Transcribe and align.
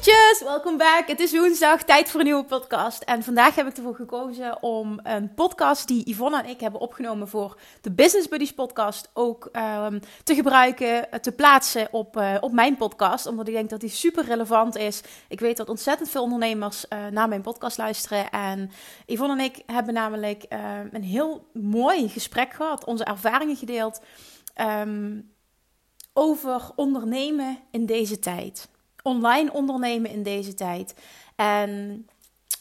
Toppertjes, 0.00 0.42
welkom 0.42 0.76
back. 0.76 1.06
Het 1.06 1.20
is 1.20 1.32
woensdag, 1.32 1.82
tijd 1.82 2.10
voor 2.10 2.20
een 2.20 2.26
nieuwe 2.26 2.44
podcast. 2.44 3.02
En 3.02 3.22
vandaag 3.22 3.54
heb 3.54 3.66
ik 3.66 3.76
ervoor 3.76 3.94
gekozen 3.94 4.62
om 4.62 5.00
een 5.02 5.34
podcast 5.34 5.88
die 5.88 6.10
Yvonne 6.10 6.42
en 6.42 6.48
ik 6.48 6.60
hebben 6.60 6.80
opgenomen 6.80 7.28
voor 7.28 7.60
de 7.80 7.90
Business 7.90 8.28
Buddies 8.28 8.54
podcast 8.54 9.10
ook 9.12 9.48
um, 9.52 10.00
te 10.24 10.34
gebruiken, 10.34 11.12
eh, 11.12 11.20
te 11.20 11.32
plaatsen 11.32 11.88
op, 11.90 12.16
uh, 12.16 12.36
op 12.40 12.52
mijn 12.52 12.76
podcast. 12.76 13.26
Omdat 13.26 13.48
ik 13.48 13.54
denk 13.54 13.70
dat 13.70 13.80
die 13.80 13.88
super 13.88 14.24
relevant 14.24 14.76
is. 14.76 15.00
Ik 15.28 15.40
weet 15.40 15.56
dat 15.56 15.68
ontzettend 15.68 16.10
veel 16.10 16.22
ondernemers 16.22 16.84
uh, 16.88 17.06
naar 17.06 17.28
mijn 17.28 17.42
podcast 17.42 17.78
luisteren. 17.78 18.30
En 18.30 18.70
Yvonne 19.06 19.34
en 19.38 19.44
ik 19.44 19.62
hebben 19.66 19.94
namelijk 19.94 20.44
uh, 20.48 20.58
een 20.90 21.04
heel 21.04 21.46
mooi 21.52 22.08
gesprek 22.08 22.52
gehad, 22.52 22.84
onze 22.84 23.04
ervaringen 23.04 23.56
gedeeld 23.56 24.00
um, 24.60 25.32
over 26.12 26.70
ondernemen 26.76 27.58
in 27.70 27.86
deze 27.86 28.18
tijd 28.18 28.68
online 29.02 29.52
ondernemen 29.52 30.10
in 30.10 30.22
deze 30.22 30.54
tijd. 30.54 30.94
En 31.36 32.06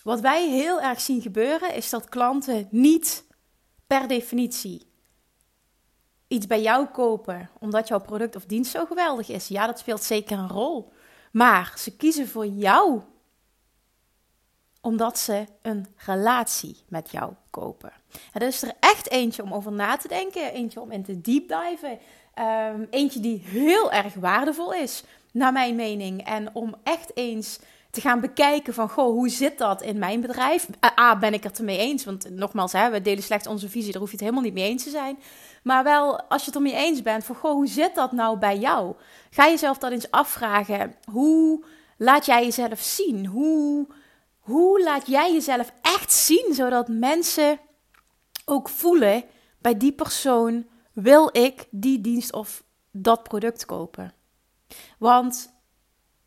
wat 0.04 0.20
wij 0.20 0.50
heel 0.50 0.82
erg 0.82 1.02
zien 1.02 1.22
gebeuren 1.22 1.74
is 1.74 1.90
dat 1.90 2.10
klanten 2.10 2.68
niet 2.72 3.26
per 3.88 4.08
definitie 4.08 4.88
iets 6.28 6.48
bij 6.48 6.62
jou 6.62 6.86
kopen 6.86 7.50
omdat 7.60 7.88
jouw 7.88 8.00
product 8.00 8.36
of 8.36 8.46
dienst 8.46 8.72
zo 8.72 8.86
geweldig 8.86 9.30
is. 9.30 9.48
Ja, 9.48 9.66
dat 9.66 9.80
speelt 9.80 10.04
zeker 10.04 10.38
een 10.38 10.50
rol. 10.50 10.92
Maar 11.32 11.74
ze 11.78 11.96
kiezen 11.96 12.28
voor 12.28 12.46
jou 12.46 13.02
omdat 14.82 15.20
ze 15.20 15.46
een 15.62 15.88
relatie 15.96 16.78
met 16.88 17.12
jou 17.12 17.34
kopen. 17.50 17.92
En 18.34 18.42
er 18.42 18.48
is 18.48 18.62
er 18.62 18.74
echt 18.80 19.10
eentje 19.10 19.44
om 19.44 19.54
over 19.54 19.72
na 19.72 19.98
te 19.98 20.08
denken, 20.08 20.54
eentje 20.54 20.82
om 20.82 20.92
in 20.92 21.04
te 21.04 21.22
deep 21.22 21.48
diven, 21.48 22.00
um, 22.36 22.88
eentje 22.90 23.20
die 23.20 23.42
heel 23.46 23.92
erg 23.92 24.14
waardevol 24.14 24.74
is 24.74 25.04
naar 25.32 25.52
mijn 25.52 25.76
mening. 25.76 26.26
En 26.26 26.50
om 26.54 26.76
echt 26.84 27.12
eens 27.14 27.60
te 27.92 28.02
gaan 28.02 28.20
bekijken 28.20 28.74
van, 28.74 28.90
goh, 28.90 29.12
hoe 29.12 29.30
zit 29.30 29.58
dat 29.58 29.82
in 29.82 29.98
mijn 29.98 30.22
bedrijf? 30.22 30.68
A, 31.00 31.18
ben 31.18 31.34
ik 31.34 31.44
het 31.44 31.58
ermee 31.58 31.78
eens? 31.78 32.06
Want 32.06 32.30
nogmaals, 32.30 32.72
hè, 32.72 32.90
we 32.90 33.02
delen 33.02 33.24
slechts 33.24 33.48
onze 33.48 33.70
visie, 33.70 33.92
daar 33.92 34.02
hoef 34.02 34.10
je 34.10 34.16
het 34.16 34.26
helemaal 34.26 34.44
niet 34.44 34.54
mee 34.54 34.70
eens 34.70 34.84
te 34.84 34.90
zijn. 34.90 35.20
Maar 35.64 35.84
wel, 35.84 36.22
als 36.22 36.42
je 36.42 36.48
het 36.48 36.56
ermee 36.56 36.76
eens 36.76 37.02
bent, 37.02 37.24
van, 37.24 37.36
goh, 37.36 37.52
hoe 37.52 37.68
zit 37.68 37.96
dat 37.96 38.12
nou 38.12 38.38
bij 38.38 38.58
jou? 38.58 38.96
Ga 39.30 39.48
jezelf 39.48 39.78
dat 39.78 39.92
eens 39.92 40.12
afvragen. 40.12 40.96
Hoe 41.12 41.64
laat 41.98 42.26
jij 42.26 42.44
jezelf 42.44 42.80
zien? 42.80 43.26
Hoe, 43.26 43.88
hoe 44.40 44.84
laat 44.84 45.08
jij 45.08 45.34
jezelf 45.34 45.72
echt 45.82 46.14
zien, 46.14 46.54
zodat 46.54 46.88
mensen 46.88 47.60
ook 48.46 48.70
voelen, 48.70 49.24
bij 49.62 49.78
die 49.78 49.92
persoon 49.92 50.66
wil 51.02 51.30
ik 51.32 51.68
die 51.70 52.02
dienst 52.02 52.34
of 52.34 52.64
dat 52.92 53.24
product 53.24 53.66
kopen? 53.66 54.14
Want 54.98 55.54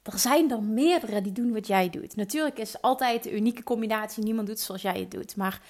er 0.02 0.18
zijn 0.18 0.50
er 0.50 0.62
meerdere 0.62 1.20
die 1.20 1.32
doen 1.32 1.52
wat 1.52 1.66
jij 1.66 1.90
doet. 1.90 2.16
Natuurlijk 2.16 2.58
is 2.58 2.80
altijd 2.80 3.22
de 3.22 3.32
unieke 3.32 3.62
combinatie, 3.62 4.24
niemand 4.24 4.46
doet 4.46 4.60
zoals 4.60 4.82
jij 4.82 5.00
het 5.00 5.10
doet. 5.10 5.36
Maar 5.36 5.60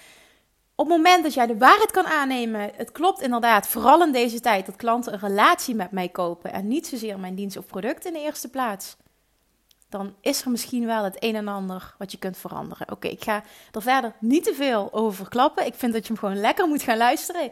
op 0.75 0.89
het 0.89 0.97
moment 0.97 1.23
dat 1.23 1.35
jij 1.35 1.47
de 1.47 1.59
waarheid 1.59 1.91
kan 1.91 2.07
aannemen, 2.07 2.71
het 2.75 2.93
klopt 2.93 3.21
inderdaad, 3.21 3.69
vooral 3.69 4.03
in 4.03 4.12
deze 4.12 4.41
tijd, 4.41 4.67
dat 4.67 4.77
klanten 4.77 5.12
een 5.12 5.19
relatie 5.19 5.75
met 5.75 5.91
mij 5.91 6.09
kopen 6.09 6.53
en 6.53 6.69
niet 6.69 6.87
zozeer 6.87 7.21
mijn 7.21 7.35
dienst 7.35 7.57
of 7.57 7.67
product 7.67 8.05
in 8.05 8.12
de 8.12 8.21
eerste 8.21 8.49
plaats 8.49 8.97
dan 9.93 10.15
is 10.21 10.43
er 10.43 10.51
misschien 10.51 10.87
wel 10.87 11.05
het 11.05 11.17
een 11.19 11.37
en 11.37 11.49
ander 11.49 11.95
wat 11.99 12.13
je 12.13 12.19
kunt 12.19 12.37
veranderen. 12.37 12.91
Oké, 12.91 13.09
ik 13.09 13.25
ga 13.25 13.43
er 13.73 13.83
verder 13.83 14.13
niet 14.21 14.45
te 14.45 14.55
veel 14.55 14.89
over 14.93 15.15
verklappen. 15.15 15.67
Ik 15.67 15.75
vind 15.75 15.93
dat 15.93 16.07
je 16.07 16.13
hem 16.13 16.23
gewoon 16.23 16.41
lekker 16.41 16.69
moet 16.69 16.83
gaan 16.83 16.97
luisteren. 16.97 17.43
Uh, 17.43 17.51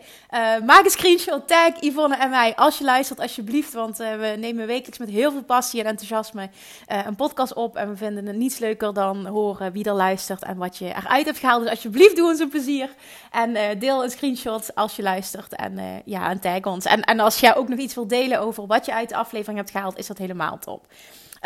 maak 0.66 0.84
een 0.84 0.90
screenshot, 0.90 1.48
tag 1.48 1.80
Yvonne 1.80 2.16
en 2.16 2.30
mij 2.30 2.54
als 2.56 2.78
je 2.78 2.84
luistert, 2.84 3.20
alsjeblieft. 3.20 3.72
Want 3.72 4.00
uh, 4.00 4.12
we 4.12 4.34
nemen 4.38 4.66
wekelijks 4.66 4.98
met 4.98 5.08
heel 5.08 5.30
veel 5.30 5.42
passie 5.42 5.80
en 5.80 5.86
enthousiasme 5.86 6.50
uh, 6.88 7.06
een 7.06 7.16
podcast 7.16 7.54
op. 7.54 7.76
En 7.76 7.88
we 7.88 7.96
vinden 7.96 8.26
het 8.26 8.36
niets 8.36 8.58
leuker 8.58 8.94
dan 8.94 9.26
horen 9.26 9.72
wie 9.72 9.84
er 9.84 9.94
luistert 9.94 10.42
en 10.42 10.56
wat 10.56 10.76
je 10.76 10.86
eruit 10.86 11.26
hebt 11.26 11.38
gehaald. 11.38 11.62
Dus 11.62 11.70
alsjeblieft, 11.70 12.16
doe 12.16 12.28
ons 12.28 12.40
een 12.40 12.48
plezier. 12.48 12.90
En 13.30 13.78
deel 13.78 14.04
een 14.04 14.10
screenshot 14.10 14.74
als 14.74 14.96
je 14.96 15.02
luistert. 15.02 15.54
En 15.54 16.02
ja, 16.04 16.30
en 16.30 16.40
tag 16.40 16.64
ons. 16.64 16.84
En, 16.84 17.02
en 17.02 17.20
als 17.20 17.40
jij 17.40 17.56
ook 17.56 17.68
nog 17.68 17.78
iets 17.78 17.94
wilt 17.94 18.08
delen 18.08 18.40
over 18.40 18.66
wat 18.66 18.86
je 18.86 18.94
uit 18.94 19.08
de 19.08 19.16
aflevering 19.16 19.58
hebt 19.58 19.70
gehaald, 19.70 19.98
is 19.98 20.06
dat 20.06 20.18
helemaal 20.18 20.58
top. 20.58 20.86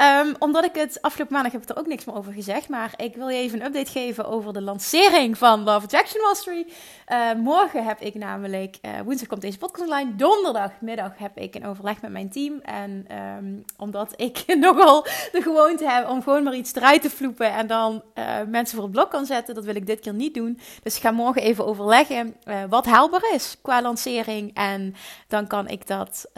Um, 0.00 0.34
omdat 0.38 0.64
ik 0.64 0.74
het 0.74 1.02
afgelopen 1.02 1.34
maandag 1.34 1.52
heb 1.52 1.68
er 1.68 1.78
ook 1.78 1.86
niks 1.86 2.04
meer 2.04 2.14
over 2.14 2.32
gezegd. 2.32 2.68
Maar 2.68 2.92
ik 2.96 3.14
wil 3.14 3.28
je 3.28 3.38
even 3.38 3.60
een 3.60 3.66
update 3.66 3.90
geven 3.90 4.26
over 4.26 4.52
de 4.52 4.62
lancering 4.62 5.38
van 5.38 5.62
Love 5.62 5.84
Attraction 5.84 6.22
Mastery. 6.22 6.66
Uh, 7.12 7.32
morgen 7.32 7.84
heb 7.84 8.00
ik 8.00 8.14
namelijk, 8.14 8.76
uh, 8.82 8.90
woensdag 9.04 9.28
komt 9.28 9.40
deze 9.40 9.58
podcast 9.58 9.90
online. 9.90 10.16
Donderdagmiddag 10.16 11.12
heb 11.16 11.38
ik 11.38 11.54
een 11.54 11.66
overleg 11.66 12.00
met 12.00 12.10
mijn 12.10 12.30
team. 12.30 12.60
En 12.60 13.06
um, 13.38 13.64
omdat 13.76 14.12
ik 14.16 14.44
nogal 14.66 15.02
de 15.32 15.42
gewoonte 15.42 15.88
heb 15.88 16.08
om 16.08 16.22
gewoon 16.22 16.42
maar 16.42 16.54
iets 16.54 16.74
eruit 16.74 17.02
te 17.02 17.10
vloepen. 17.10 17.52
En 17.52 17.66
dan 17.66 18.02
uh, 18.14 18.24
mensen 18.46 18.74
voor 18.74 18.84
het 18.84 18.94
blok 18.94 19.10
kan 19.10 19.26
zetten. 19.26 19.54
Dat 19.54 19.64
wil 19.64 19.76
ik 19.76 19.86
dit 19.86 20.00
keer 20.00 20.14
niet 20.14 20.34
doen. 20.34 20.58
Dus 20.82 20.96
ik 20.96 21.02
ga 21.02 21.10
morgen 21.10 21.42
even 21.42 21.66
overleggen 21.66 22.36
wat 22.68 22.86
haalbaar 22.86 23.32
is 23.34 23.56
qua 23.62 23.82
lancering. 23.82 24.54
En 24.54 24.94
dan 25.28 25.46
kan 25.46 25.68
ik 25.68 25.86
dat 25.86 26.30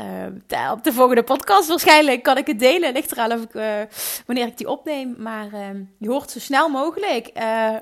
op 0.73 0.84
de 0.84 0.93
volgende 0.93 1.23
podcast 1.23 1.69
waarschijnlijk 1.69 2.23
kan 2.23 2.37
ik 2.37 2.47
het 2.47 2.59
delen. 2.59 2.93
Ligt 2.93 3.12
eraan 3.12 3.33
of 3.33 3.45
uh, 3.54 3.80
wanneer 4.26 4.46
ik 4.46 4.56
die 4.56 4.68
opneem. 4.68 5.14
Maar 5.18 5.46
uh, 5.52 5.68
je 5.98 6.08
hoort 6.08 6.30
zo 6.30 6.38
snel 6.38 6.68
mogelijk. 6.68 7.30
Uh, 7.36 7.74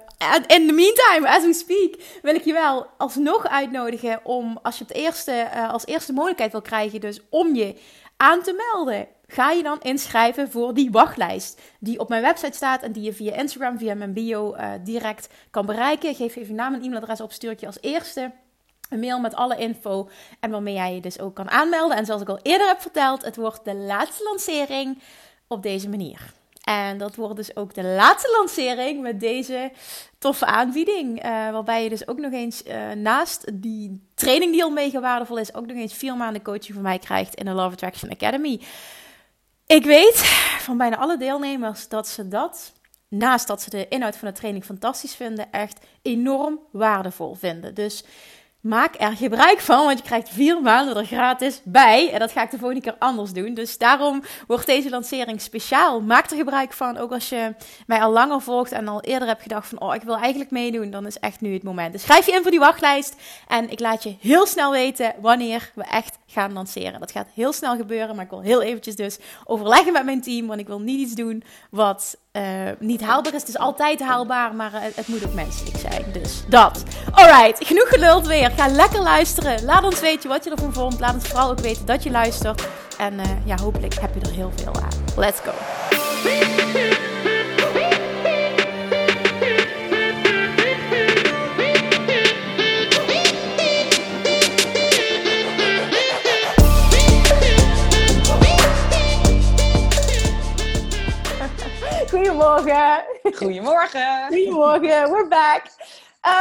in 0.47 0.67
the 0.67 0.73
meantime, 0.73 1.29
as 1.29 1.45
we 1.45 1.53
speak, 1.53 2.21
wil 2.23 2.35
ik 2.35 2.45
je 2.45 2.53
wel 2.53 2.87
alsnog 2.99 3.49
uitnodigen 3.49 4.21
om, 4.25 4.59
als 4.63 4.79
je 4.79 4.85
het 4.85 4.97
eerste, 4.97 5.49
als 5.71 5.87
eerste 5.87 6.13
mogelijkheid 6.13 6.53
wil 6.53 6.63
krijgen, 6.63 7.01
dus 7.01 7.21
om 7.31 7.55
je 7.55 7.81
aan 8.17 8.43
te 8.43 8.71
melden. 8.73 9.07
Ga 9.27 9.51
je 9.51 9.63
dan 9.63 9.81
inschrijven 9.81 10.51
voor 10.51 10.75
die 10.75 10.91
wachtlijst 10.91 11.61
die 11.81 11.99
op 11.99 12.09
mijn 12.09 12.23
website 12.23 12.57
staat 12.57 12.83
en 12.83 12.93
die 12.93 13.03
je 13.03 13.13
via 13.13 13.35
Instagram, 13.35 13.79
via 13.79 13.95
mijn 13.95 14.13
bio 14.13 14.57
direct 14.83 15.29
kan 15.51 15.67
bereiken. 15.67 16.15
Geef 16.15 16.37
even 16.37 16.55
naam 16.55 16.75
en 16.75 16.83
e-mailadres 16.83 17.21
op, 17.21 17.33
stuur 17.33 17.51
ik 17.51 17.61
je 17.61 17.67
als 17.67 17.79
eerste 17.81 18.33
een 18.91 19.01
mail 19.01 19.21
met 19.21 19.35
alle 19.35 19.57
info 19.57 20.09
en 20.41 20.51
waarmee 20.51 20.75
jij 20.75 20.95
je 20.95 21.01
dus 21.01 21.21
ook 21.21 21.35
kan 21.35 21.51
aanmelden. 21.51 21.97
En 21.97 22.07
zoals 22.07 22.23
ik 22.23 22.29
al 22.29 22.39
eerder 22.43 22.67
heb 22.67 22.81
verteld, 22.81 23.25
het 23.25 23.37
wordt 23.37 23.65
de 23.65 23.75
laatste 23.75 24.25
lancering 24.25 24.99
op 25.55 25.63
deze 25.63 25.89
manier. 25.89 26.33
En 26.65 26.99
dat 26.99 27.15
wordt 27.15 27.37
dus 27.37 27.57
ook 27.57 27.75
de 27.75 27.83
laatste 27.83 28.37
lancering 28.39 29.03
met 29.03 29.21
deze 29.21 29.73
toffe 30.19 30.47
aanbieding. 30.47 31.25
Uh, 31.25 31.31
waarbij 31.51 31.83
je 31.83 31.89
dus 31.89 32.09
ook 32.09 32.19
nog 32.19 32.33
eens 32.33 32.63
uh, 32.67 32.93
naast 32.93 33.51
die 33.55 34.09
training 34.15 34.53
die 34.53 34.63
al 34.63 34.71
mega 34.71 35.01
waardevol 35.01 35.39
is, 35.39 35.55
ook 35.55 35.67
nog 35.67 35.77
eens 35.77 35.95
vier 35.95 36.17
maanden 36.17 36.43
coaching 36.43 36.75
van 36.75 36.83
mij 36.83 36.99
krijgt 36.99 37.35
in 37.35 37.45
de 37.45 37.53
Love 37.53 37.73
Attraction 37.73 38.11
Academy. 38.11 38.61
Ik 39.67 39.85
weet 39.85 40.17
van 40.59 40.77
bijna 40.77 40.97
alle 40.97 41.19
deelnemers 41.19 41.89
dat 41.89 42.09
ze 42.09 42.29
dat, 42.29 42.73
naast 43.09 43.47
dat 43.47 43.63
ze 43.63 43.71
de 43.71 43.89
inhoud 43.89 44.17
van 44.17 44.29
de 44.29 44.35
training 44.35 44.65
fantastisch 44.65 45.15
vinden, 45.15 45.53
echt 45.53 45.87
enorm 46.03 46.61
waardevol 46.71 47.35
vinden. 47.35 47.75
Dus 47.75 48.05
Maak 48.65 48.95
er 48.99 49.17
gebruik 49.17 49.61
van, 49.61 49.85
want 49.85 49.99
je 49.99 50.05
krijgt 50.05 50.29
vier 50.29 50.63
maanden 50.63 50.97
er 50.97 51.05
gratis 51.05 51.61
bij. 51.65 52.11
En 52.13 52.19
dat 52.19 52.33
ga 52.33 52.43
ik 52.43 52.51
de 52.51 52.59
volgende 52.59 52.83
keer 52.83 52.97
anders 52.99 53.33
doen. 53.33 53.55
Dus 53.55 53.79
daarom 53.79 54.23
wordt 54.47 54.67
deze 54.67 54.91
lancering 54.91 55.41
speciaal. 55.41 56.01
Maak 56.01 56.31
er 56.31 56.37
gebruik 56.37 56.73
van, 56.73 56.97
ook 56.97 57.13
als 57.13 57.29
je 57.29 57.55
mij 57.87 58.01
al 58.01 58.13
langer 58.13 58.41
volgt 58.41 58.73
en 58.73 58.89
al 58.89 59.01
eerder 59.01 59.29
hebt 59.29 59.43
gedacht 59.43 59.69
van... 59.69 59.81
oh, 59.81 59.95
ik 59.95 60.03
wil 60.03 60.17
eigenlijk 60.17 60.51
meedoen, 60.51 60.91
dan 60.91 61.07
is 61.07 61.19
echt 61.19 61.41
nu 61.41 61.53
het 61.53 61.63
moment. 61.63 61.93
Dus 61.93 62.03
schrijf 62.03 62.27
je 62.27 62.33
in 62.33 62.43
voor 62.43 62.51
die 62.51 62.61
wachtlijst 62.61 63.17
en 63.49 63.71
ik 63.71 63.81
laat 63.81 64.03
je 64.03 64.17
heel 64.21 64.47
snel 64.47 64.71
weten 64.71 65.15
wanneer 65.21 65.71
we 65.75 65.85
echt 65.85 66.19
gaan 66.27 66.53
lanceren. 66.53 67.01
Dat 67.01 67.13
gaat 67.13 67.29
heel 67.35 67.53
snel 67.53 67.77
gebeuren, 67.77 68.15
maar 68.15 68.25
ik 68.25 68.31
wil 68.31 68.41
heel 68.41 68.63
eventjes 68.63 68.97
dus 68.97 69.19
overleggen 69.45 69.93
met 69.93 70.05
mijn 70.05 70.23
team. 70.23 70.47
Want 70.47 70.61
ik 70.61 70.67
wil 70.67 70.81
niet 70.81 71.01
iets 71.01 71.15
doen 71.15 71.43
wat 71.71 72.17
uh, 72.37 72.43
niet 72.79 73.03
haalbaar 73.03 73.35
is. 73.35 73.41
Het 73.41 73.49
is 73.49 73.59
altijd 73.59 74.01
haalbaar, 74.01 74.55
maar 74.55 74.71
het, 74.73 74.97
het, 74.97 75.09
moet 75.09 75.27
ook 75.27 75.35
menselijk 75.35 75.77
zijn. 75.77 76.05
Dus 76.13 76.43
dat. 76.49 76.83
Alright, 77.11 77.67
genoeg 77.67 77.89
geluld 77.89 78.27
weer. 78.27 78.51
Ga 78.51 78.69
lekker 78.69 79.03
luisteren. 79.03 79.65
Laat 79.65 79.85
ons 79.85 80.01
weten 80.01 80.29
wat 80.29 80.45
je 80.45 80.51
ervan 80.51 80.73
vond. 80.73 81.01
Laat 81.01 81.15
ons 81.15 81.27
vooral 81.27 81.51
ook 81.51 81.61
weten 81.61 81.87
dat 81.87 82.03
je 82.03 82.11
luistert. 82.11 82.69
En 82.99 83.15
uh, 83.15 83.25
ja, 83.45 83.57
hopelijk 83.57 83.95
heb 83.95 84.15
je 84.15 84.21
er 84.21 84.35
heel 84.35 84.53
veel 84.57 84.75
aan. 84.75 85.05
Let's 85.17 85.41
go. 85.41 85.74
Goedemorgen. 102.35 103.05
Goedemorgen, 103.33 105.11
we're 105.13 105.29
back. 105.29 105.67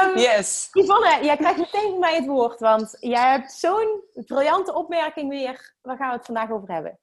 Um, 0.05 0.17
yes. 0.17 0.69
Yvonne, 0.71 1.19
jij 1.23 1.37
krijgt 1.37 1.57
meteen 1.57 1.89
van 1.89 1.99
mij 1.99 2.15
het 2.15 2.25
woord, 2.25 2.59
want 2.59 2.97
jij 2.99 3.31
hebt 3.31 3.51
zo'n 3.51 4.03
briljante 4.13 4.73
opmerking 4.73 5.29
weer. 5.29 5.75
Waar 5.81 5.97
gaan 5.97 6.09
we 6.09 6.15
het 6.15 6.25
vandaag 6.25 6.51
over 6.51 6.73
hebben? 6.73 6.99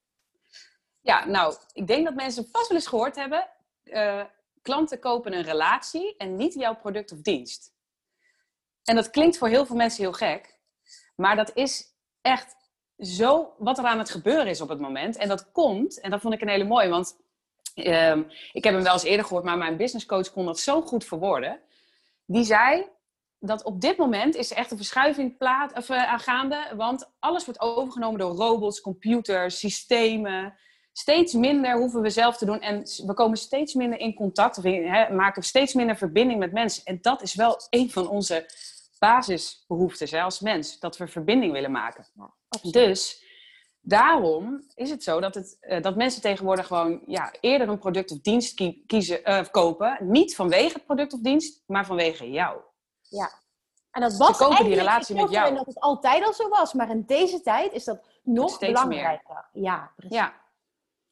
Ja, 1.01 1.25
nou, 1.25 1.55
ik 1.73 1.87
denk 1.87 2.05
dat 2.05 2.15
mensen 2.15 2.49
vast 2.53 2.69
wel 2.69 2.77
eens 2.77 2.87
gehoord 2.87 3.17
hebben. 3.17 3.49
Uh, 3.85 4.23
klanten 4.63 4.99
kopen 4.99 5.33
een 5.33 5.45
relatie 5.45 6.17
en 6.17 6.37
niet 6.37 6.55
jouw 6.55 6.77
product 6.77 7.13
of 7.13 7.21
dienst. 7.21 7.73
En 8.85 8.95
dat 8.95 9.11
klinkt 9.11 9.39
voor 9.39 9.49
heel 9.49 9.67
veel 9.67 9.77
mensen 9.77 10.03
heel 10.03 10.13
gek. 10.13 10.59
Maar 11.17 11.37
dat 11.37 11.51
is 11.55 11.85
echt 12.21 12.57
zo 12.99 13.55
wat 13.59 13.79
er 13.79 13.85
aan 13.85 13.99
het 13.99 14.11
gebeuren 14.11 14.47
is 14.47 14.61
op 14.61 14.69
het 14.69 14.81
moment. 14.81 15.17
En 15.17 15.29
dat 15.29 15.53
komt, 15.53 16.01
en 16.01 16.11
dat 16.11 16.21
vond 16.21 16.35
ik 16.35 16.41
een 16.41 16.49
hele 16.49 16.65
mooie, 16.65 16.89
want 16.89 17.17
um, 17.75 18.27
ik 18.53 18.65
heb 18.65 18.75
hem 18.75 18.83
wel 18.83 18.93
eens 18.93 19.03
eerder 19.03 19.27
gehoord, 19.27 19.45
maar 19.45 19.59
mijn 19.59 19.77
businesscoach 19.77 20.33
kon 20.33 20.45
dat 20.47 20.59
zo 20.59 20.81
goed 20.83 21.05
verwoorden. 21.05 21.61
Die 22.27 22.45
zei 22.45 22.89
dat 23.39 23.63
op 23.63 23.81
dit 23.81 23.97
moment 23.97 24.35
is 24.35 24.51
er 24.51 24.57
echt 24.57 24.71
een 24.71 24.77
verschuiving 24.77 25.37
plaat, 25.37 25.77
of, 25.77 25.89
uh, 25.89 26.13
aangaande, 26.13 26.73
want 26.77 27.11
alles 27.19 27.45
wordt 27.45 27.61
overgenomen 27.61 28.19
door 28.19 28.35
robots, 28.35 28.81
computers, 28.81 29.59
systemen. 29.59 30.55
Steeds 30.93 31.33
minder 31.33 31.79
hoeven 31.79 32.01
we 32.01 32.11
zelf 32.11 32.37
te 32.37 32.45
doen 32.45 32.61
en 32.61 32.83
we 33.07 33.15
komen 33.15 33.39
steeds 33.39 33.75
minder 33.75 33.99
in 33.99 34.15
contact, 34.15 34.59
of 34.59 34.65
in, 34.65 34.89
hè, 34.89 35.15
maken 35.15 35.43
steeds 35.43 35.75
minder 35.75 35.97
verbinding 35.97 36.39
met 36.39 36.53
mensen. 36.53 36.85
En 36.85 36.99
dat 37.01 37.23
is 37.23 37.35
wel 37.35 37.57
een 37.71 37.91
van 37.91 38.09
onze 38.09 38.47
basisbehoeftes 38.99 40.11
hè, 40.11 40.23
als 40.23 40.41
mens, 40.41 40.79
dat 40.79 40.97
we 40.97 41.09
verbinding 41.09 41.53
willen 41.53 41.71
maken. 41.71 42.07
dus 42.71 43.25
daarom 43.81 44.65
is 44.75 44.91
het 44.91 45.03
zo 45.03 45.21
dat, 45.21 45.35
het, 45.35 45.57
uh, 45.61 45.83
dat 45.83 45.97
mensen 45.97 46.23
tegenwoordig 46.23 46.67
gewoon 46.67 47.03
ja, 47.07 47.33
eerder 47.41 47.69
een 47.69 47.79
product 47.79 48.11
of 48.11 48.21
dienst 48.21 48.55
kiezen, 48.87 49.21
uh, 49.31 49.45
kopen. 49.51 49.99
Niet 50.01 50.35
vanwege 50.35 50.73
het 50.73 50.85
product 50.85 51.13
of 51.13 51.21
dienst, 51.21 51.63
maar 51.67 51.87
vanwege 51.87 52.31
jou. 52.31 52.61
Ja. 53.09 53.31
En 53.91 54.01
dat 54.01 54.17
was 54.17 54.37
kopen 54.37 54.65
die 54.65 54.75
relatie 54.75 55.15
met 55.15 55.31
jou. 55.31 55.55
dat 55.55 55.67
het 55.67 55.81
altijd 55.81 56.25
al 56.25 56.33
zo 56.33 56.49
was, 56.49 56.73
maar 56.73 56.91
in 56.91 57.05
deze 57.07 57.41
tijd 57.41 57.73
is 57.73 57.85
dat 57.85 58.01
nog 58.23 58.59
belangrijker. 58.59 59.49
Meer. 59.53 59.65
Ja, 59.65 59.93
precies. 59.97 60.17
Ja. 60.17 60.39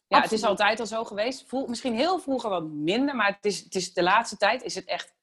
Ja, 0.07 0.21
het 0.21 0.33
is 0.33 0.45
altijd 0.45 0.81
al 0.81 0.87
zo 0.87 1.05
geweest. 1.05 1.45
Voel, 1.49 1.67
misschien 1.67 1.95
heel 1.95 2.19
vroeger 2.19 2.51
wat 2.51 2.65
minder, 2.65 3.17
maar 3.17 3.27
het 3.27 3.45
is, 3.45 3.61
het 3.61 3.75
is, 3.75 3.93
de 3.93 4.03
laatste 4.03 4.37
tijd 4.37 4.63
is 4.63 4.75
het 4.75 4.85
echt 4.85 5.17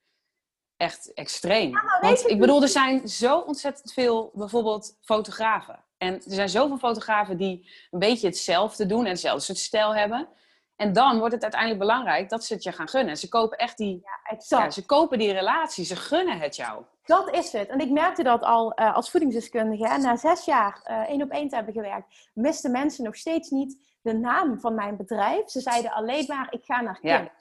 echt 0.78 1.14
extreem. 1.14 1.70
Ja, 1.70 2.00
Want 2.02 2.30
ik 2.30 2.40
bedoel, 2.40 2.62
er 2.62 2.68
zijn 2.68 3.08
zo 3.08 3.40
ontzettend 3.40 3.94
veel 3.94 4.32
bijvoorbeeld 4.34 4.98
fotografen. 5.02 5.85
En 5.98 6.14
er 6.14 6.22
zijn 6.26 6.50
zoveel 6.50 6.78
fotografen 6.78 7.38
die 7.38 7.70
een 7.92 8.00
beetje 8.00 8.28
hetzelfde 8.28 8.86
doen 8.86 9.04
en 9.04 9.10
hetzelfde 9.10 9.44
soort 9.44 9.58
stijl 9.58 9.96
hebben. 9.96 10.28
En 10.76 10.94
dan 10.94 11.18
wordt 11.20 11.34
het 11.34 11.44
uiteindelijk 11.44 11.82
belangrijk 11.82 12.30
dat 12.30 12.44
ze 12.44 12.54
het 12.54 12.64
je 12.64 12.72
gaan 12.72 12.88
gunnen. 12.88 13.18
Ze 13.18 13.30
kopen 13.30 13.58
echt 13.58 13.78
die, 13.78 14.02
ja, 14.30 14.38
ja, 14.58 14.70
ze 14.70 14.86
kopen 14.86 15.20
die 15.20 15.32
relatie, 15.32 15.86
ze 15.86 15.96
gunnen 15.96 16.40
het 16.40 16.56
jou. 16.56 16.84
Dat 17.06 17.34
is 17.34 17.52
het. 17.52 17.70
En 17.70 17.80
ik 17.80 17.90
merkte 17.90 18.24
dat 18.24 18.44
al 18.44 18.80
uh, 18.80 18.96
als 18.96 19.12
voedingsdeskundige. 19.12 19.88
En 19.88 20.02
na 20.02 20.16
zes 20.16 20.46
jaar 20.46 20.82
uh, 20.90 21.00
één 21.00 21.22
op 21.22 21.30
één 21.30 21.50
te 21.50 21.56
hebben 21.56 21.74
gewerkt, 21.74 22.30
misten 22.34 22.72
mensen 22.72 23.04
nog 23.04 23.16
steeds 23.16 23.50
niet 23.50 23.98
de 24.02 24.14
naam 24.14 24.60
van 24.60 24.76
mijn 24.76 24.98
bedrijf. 24.98 25.50
Ze 25.50 25.60
zeiden 25.60 25.92
alleen 25.92 26.26
maar, 26.28 26.48
ik 26.50 26.66
ga 26.66 26.82
naar 26.82 27.00
Kim. 27.00 27.10
Ja. 27.10 27.32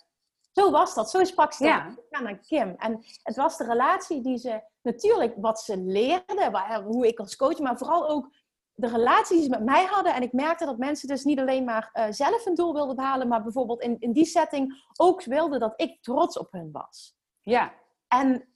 Zo 0.52 0.70
was 0.70 0.94
dat, 0.94 1.10
zo 1.10 1.24
sprak 1.24 1.52
ze. 1.52 1.64
Ja. 1.64 1.86
Ik 1.86 2.04
ga 2.10 2.22
naar 2.22 2.38
Kim. 2.38 2.74
En 2.78 3.04
het 3.22 3.36
was 3.36 3.56
de 3.56 3.64
relatie 3.64 4.22
die 4.22 4.38
ze, 4.38 4.60
natuurlijk 4.82 5.34
wat 5.36 5.60
ze 5.60 5.76
leerden, 5.76 6.82
hoe 6.82 7.06
ik 7.06 7.18
als 7.18 7.36
coach, 7.36 7.58
maar 7.58 7.78
vooral 7.78 8.08
ook 8.08 8.30
de 8.74 8.88
relatie 8.88 9.36
die 9.36 9.44
ze 9.44 9.50
met 9.50 9.64
mij 9.64 9.84
hadden. 9.84 10.14
En 10.14 10.22
ik 10.22 10.32
merkte 10.32 10.64
dat 10.64 10.78
mensen 10.78 11.08
dus 11.08 11.24
niet 11.24 11.38
alleen 11.38 11.64
maar 11.64 11.90
uh, 11.92 12.06
zelf 12.10 12.46
een 12.46 12.54
doel 12.54 12.72
wilden 12.72 12.96
behalen, 12.96 13.28
maar 13.28 13.42
bijvoorbeeld 13.42 13.80
in, 13.80 13.96
in 13.98 14.12
die 14.12 14.24
setting 14.24 14.84
ook 14.96 15.24
wilden 15.24 15.60
dat 15.60 15.72
ik 15.76 16.02
trots 16.02 16.38
op 16.38 16.52
hun 16.52 16.72
was. 16.72 17.16
Ja. 17.40 17.72
En 18.08 18.48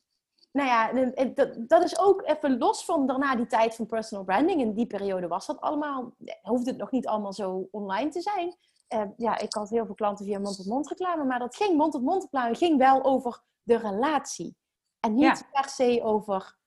nou 0.52 0.68
ja, 0.68 0.92
dat, 1.34 1.68
dat 1.68 1.82
is 1.82 1.98
ook 1.98 2.22
even 2.24 2.58
los 2.58 2.84
van 2.84 3.06
daarna 3.06 3.36
die 3.36 3.46
tijd 3.46 3.74
van 3.74 3.86
personal 3.86 4.24
branding. 4.24 4.60
In 4.60 4.74
die 4.74 4.86
periode 4.86 5.28
was 5.28 5.46
dat 5.46 5.60
allemaal, 5.60 6.14
hoefde 6.42 6.70
het 6.70 6.78
nog 6.78 6.90
niet 6.90 7.06
allemaal 7.06 7.32
zo 7.32 7.68
online 7.70 8.10
te 8.10 8.20
zijn. 8.20 8.56
Uh, 8.94 9.02
ja, 9.16 9.38
ik 9.38 9.54
had 9.54 9.70
heel 9.70 9.86
veel 9.86 9.94
klanten 9.94 10.24
via 10.24 10.38
mond-tot-mond 10.38 10.88
reclame, 10.88 11.24
maar 11.24 11.38
dat 11.38 11.56
ging 11.56 11.76
mond-tot-mond 11.76 12.22
reclame 12.22 12.54
ging 12.54 12.78
wel 12.78 13.04
over 13.04 13.42
de 13.62 13.76
relatie. 13.76 14.56
En 15.00 15.14
niet 15.14 15.48
per 15.52 15.68
se 15.68 16.00
over 16.02 16.57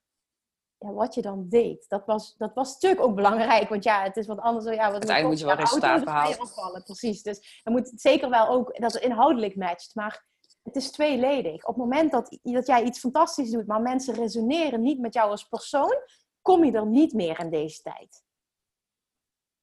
ja, 0.81 0.91
wat 0.91 1.13
je 1.13 1.21
dan 1.21 1.49
deed. 1.49 1.85
Dat 1.87 2.05
was, 2.05 2.35
dat 2.37 2.53
was 2.53 2.73
natuurlijk 2.73 3.01
ook 3.01 3.15
belangrijk, 3.15 3.69
want 3.69 3.83
ja, 3.83 4.03
het 4.03 4.17
is 4.17 4.27
wat 4.27 4.39
anders. 4.39 4.65
Ja, 4.65 4.91
wat 4.91 4.93
Uiteindelijk 4.93 5.27
moet 5.27 5.39
je 5.39 5.45
wel 5.45 5.55
resultaat. 5.55 6.83
Precies, 6.83 7.21
dus 7.21 7.61
dan 7.63 7.73
moet 7.73 7.89
het 7.89 8.01
zeker 8.01 8.29
wel 8.29 8.47
ook 8.47 8.79
dat 8.79 8.93
het 8.93 9.03
inhoudelijk 9.03 9.55
matcht. 9.55 9.95
Maar 9.95 10.25
het 10.63 10.75
is 10.75 10.91
tweeledig. 10.91 11.63
Op 11.63 11.75
het 11.75 11.83
moment 11.83 12.11
dat, 12.11 12.37
dat 12.41 12.67
jij 12.67 12.83
iets 12.83 12.99
fantastisch 12.99 13.51
doet, 13.51 13.67
maar 13.67 13.81
mensen 13.81 14.13
resoneren 14.13 14.81
niet 14.81 14.99
met 14.99 15.13
jou 15.13 15.29
als 15.29 15.43
persoon, 15.43 15.95
kom 16.41 16.65
je 16.65 16.71
er 16.71 16.87
niet 16.87 17.13
meer 17.13 17.39
in 17.39 17.49
deze 17.49 17.81
tijd. 17.81 18.23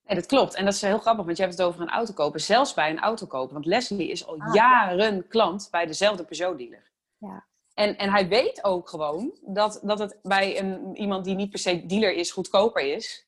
Nee, 0.02 0.16
dat 0.16 0.26
klopt. 0.26 0.54
En 0.54 0.64
dat 0.64 0.74
is 0.74 0.80
heel 0.80 0.98
grappig, 0.98 1.24
want 1.24 1.36
je 1.36 1.42
hebt 1.42 1.58
het 1.58 1.66
over 1.66 1.80
een 1.80 1.90
auto 1.90 2.12
kopen. 2.12 2.40
Zelfs 2.40 2.74
bij 2.74 2.90
een 2.90 2.98
auto 2.98 3.26
kopen. 3.26 3.52
Want 3.52 3.66
Leslie 3.66 4.10
is 4.10 4.26
al 4.26 4.40
ah, 4.40 4.54
jaren 4.54 5.28
klant 5.28 5.68
bij 5.70 5.86
dezelfde 5.86 6.24
Peugeot-dealer. 6.24 6.90
Ja. 7.16 7.47
En, 7.78 7.96
en 7.96 8.10
hij 8.10 8.28
weet 8.28 8.64
ook 8.64 8.88
gewoon 8.88 9.38
dat, 9.40 9.80
dat 9.82 9.98
het 9.98 10.18
bij 10.22 10.58
een, 10.58 10.96
iemand 10.96 11.24
die 11.24 11.34
niet 11.34 11.50
per 11.50 11.58
se 11.58 11.86
dealer 11.86 12.12
is, 12.12 12.30
goedkoper 12.30 12.82
is. 12.82 13.26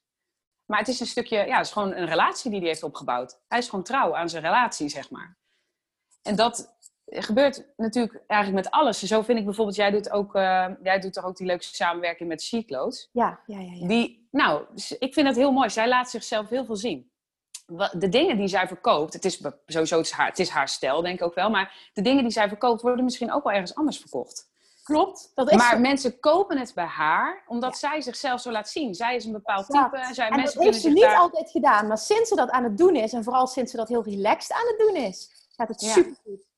Maar 0.67 0.79
het 0.79 0.89
is 0.89 1.01
een 1.01 1.07
stukje, 1.07 1.37
ja, 1.37 1.57
het 1.57 1.67
is 1.67 1.73
gewoon 1.73 1.95
een 1.95 2.07
relatie 2.07 2.51
die 2.51 2.59
hij 2.61 2.69
heeft 2.69 2.83
opgebouwd. 2.83 3.41
Hij 3.49 3.59
is 3.59 3.69
gewoon 3.69 3.85
trouw 3.85 4.17
aan 4.17 4.29
zijn 4.29 4.43
relatie, 4.43 4.89
zeg 4.89 5.11
maar. 5.11 5.39
En 6.23 6.37
dat 6.37 6.77
gebeurt 7.05 7.67
natuurlijk 7.77 8.23
eigenlijk 8.27 8.65
met 8.65 8.75
alles. 8.75 9.03
Zo 9.03 9.23
vind 9.23 9.39
ik 9.39 9.45
bijvoorbeeld, 9.45 9.77
jij 9.77 9.91
doet, 9.91 10.11
ook, 10.11 10.35
uh, 10.35 10.67
jij 10.83 10.99
doet 10.99 11.13
toch 11.13 11.25
ook 11.25 11.37
die 11.37 11.47
leuke 11.47 11.65
samenwerking 11.65 12.29
met 12.29 12.43
She 12.43 12.65
Ja, 12.67 13.09
ja, 13.13 13.41
ja, 13.47 13.73
ja. 13.73 13.87
Die, 13.87 14.29
nou, 14.31 14.65
ik 14.99 15.15
vind 15.15 15.27
dat 15.27 15.37
heel 15.37 15.53
mooi. 15.53 15.71
Zij 15.71 15.89
laat 15.89 16.11
zichzelf 16.11 16.49
heel 16.49 16.65
veel 16.65 16.77
zien. 16.77 17.11
De 17.93 18.09
dingen 18.09 18.37
die 18.37 18.49
zij 18.49 18.67
verkoopt, 18.67 19.13
het 19.13 19.25
is 19.25 19.43
sowieso 19.67 19.97
het 19.97 20.07
is 20.07 20.13
haar, 20.13 20.27
het 20.27 20.39
is 20.39 20.49
haar 20.49 20.69
stijl, 20.69 21.03
denk 21.03 21.21
ik 21.21 21.27
ook 21.27 21.35
wel. 21.35 21.51
Maar 21.51 21.91
de 21.93 22.03
dingen 22.03 22.23
die 22.23 22.33
zij 22.33 22.49
verkoopt, 22.49 22.83
worden 22.83 23.05
misschien 23.05 23.33
ook 23.33 23.45
wel 23.45 23.53
ergens 23.53 23.75
anders 23.75 23.99
verkocht. 23.99 24.49
Klopt. 24.83 25.31
Dat 25.35 25.51
is 25.51 25.57
maar 25.57 25.81
mensen 25.81 26.21
kopen 26.21 26.59
het 26.59 26.75
bij 26.75 26.85
haar 26.85 27.45
omdat 27.47 27.79
zij 27.79 28.01
zichzelf 28.01 28.41
zo 28.41 28.51
laat 28.51 28.69
zien. 28.69 28.95
Zij 28.95 29.17
is 29.17 29.25
een 29.25 29.33
bepaald 29.33 29.67
type. 29.67 30.09
Zij, 30.13 30.29
en 30.29 30.37
mensen 30.37 30.57
dat 30.57 30.65
heeft 30.65 30.81
ze 30.81 30.91
niet 30.91 31.05
altijd 31.05 31.51
gedaan. 31.51 31.87
Maar 31.87 31.99
sinds 31.99 32.29
ze 32.29 32.35
dat 32.35 32.51
aan 32.51 32.65
het 32.65 32.79
doen 32.79 32.97
is, 32.97 33.13
en 33.13 33.25
vooral 33.25 33.47
sinds 33.47 33.71
ze 33.71 33.77
dat 33.77 33.89
heel 33.89 34.05
relaxed 34.05 34.53
aan 34.53 34.67
het 34.67 34.79
doen 34.79 34.97
is, 34.97 35.31
gaat 35.57 35.69
het 35.69 35.81
ja. 35.81 35.93
super 35.93 36.17
goed. 36.25 36.50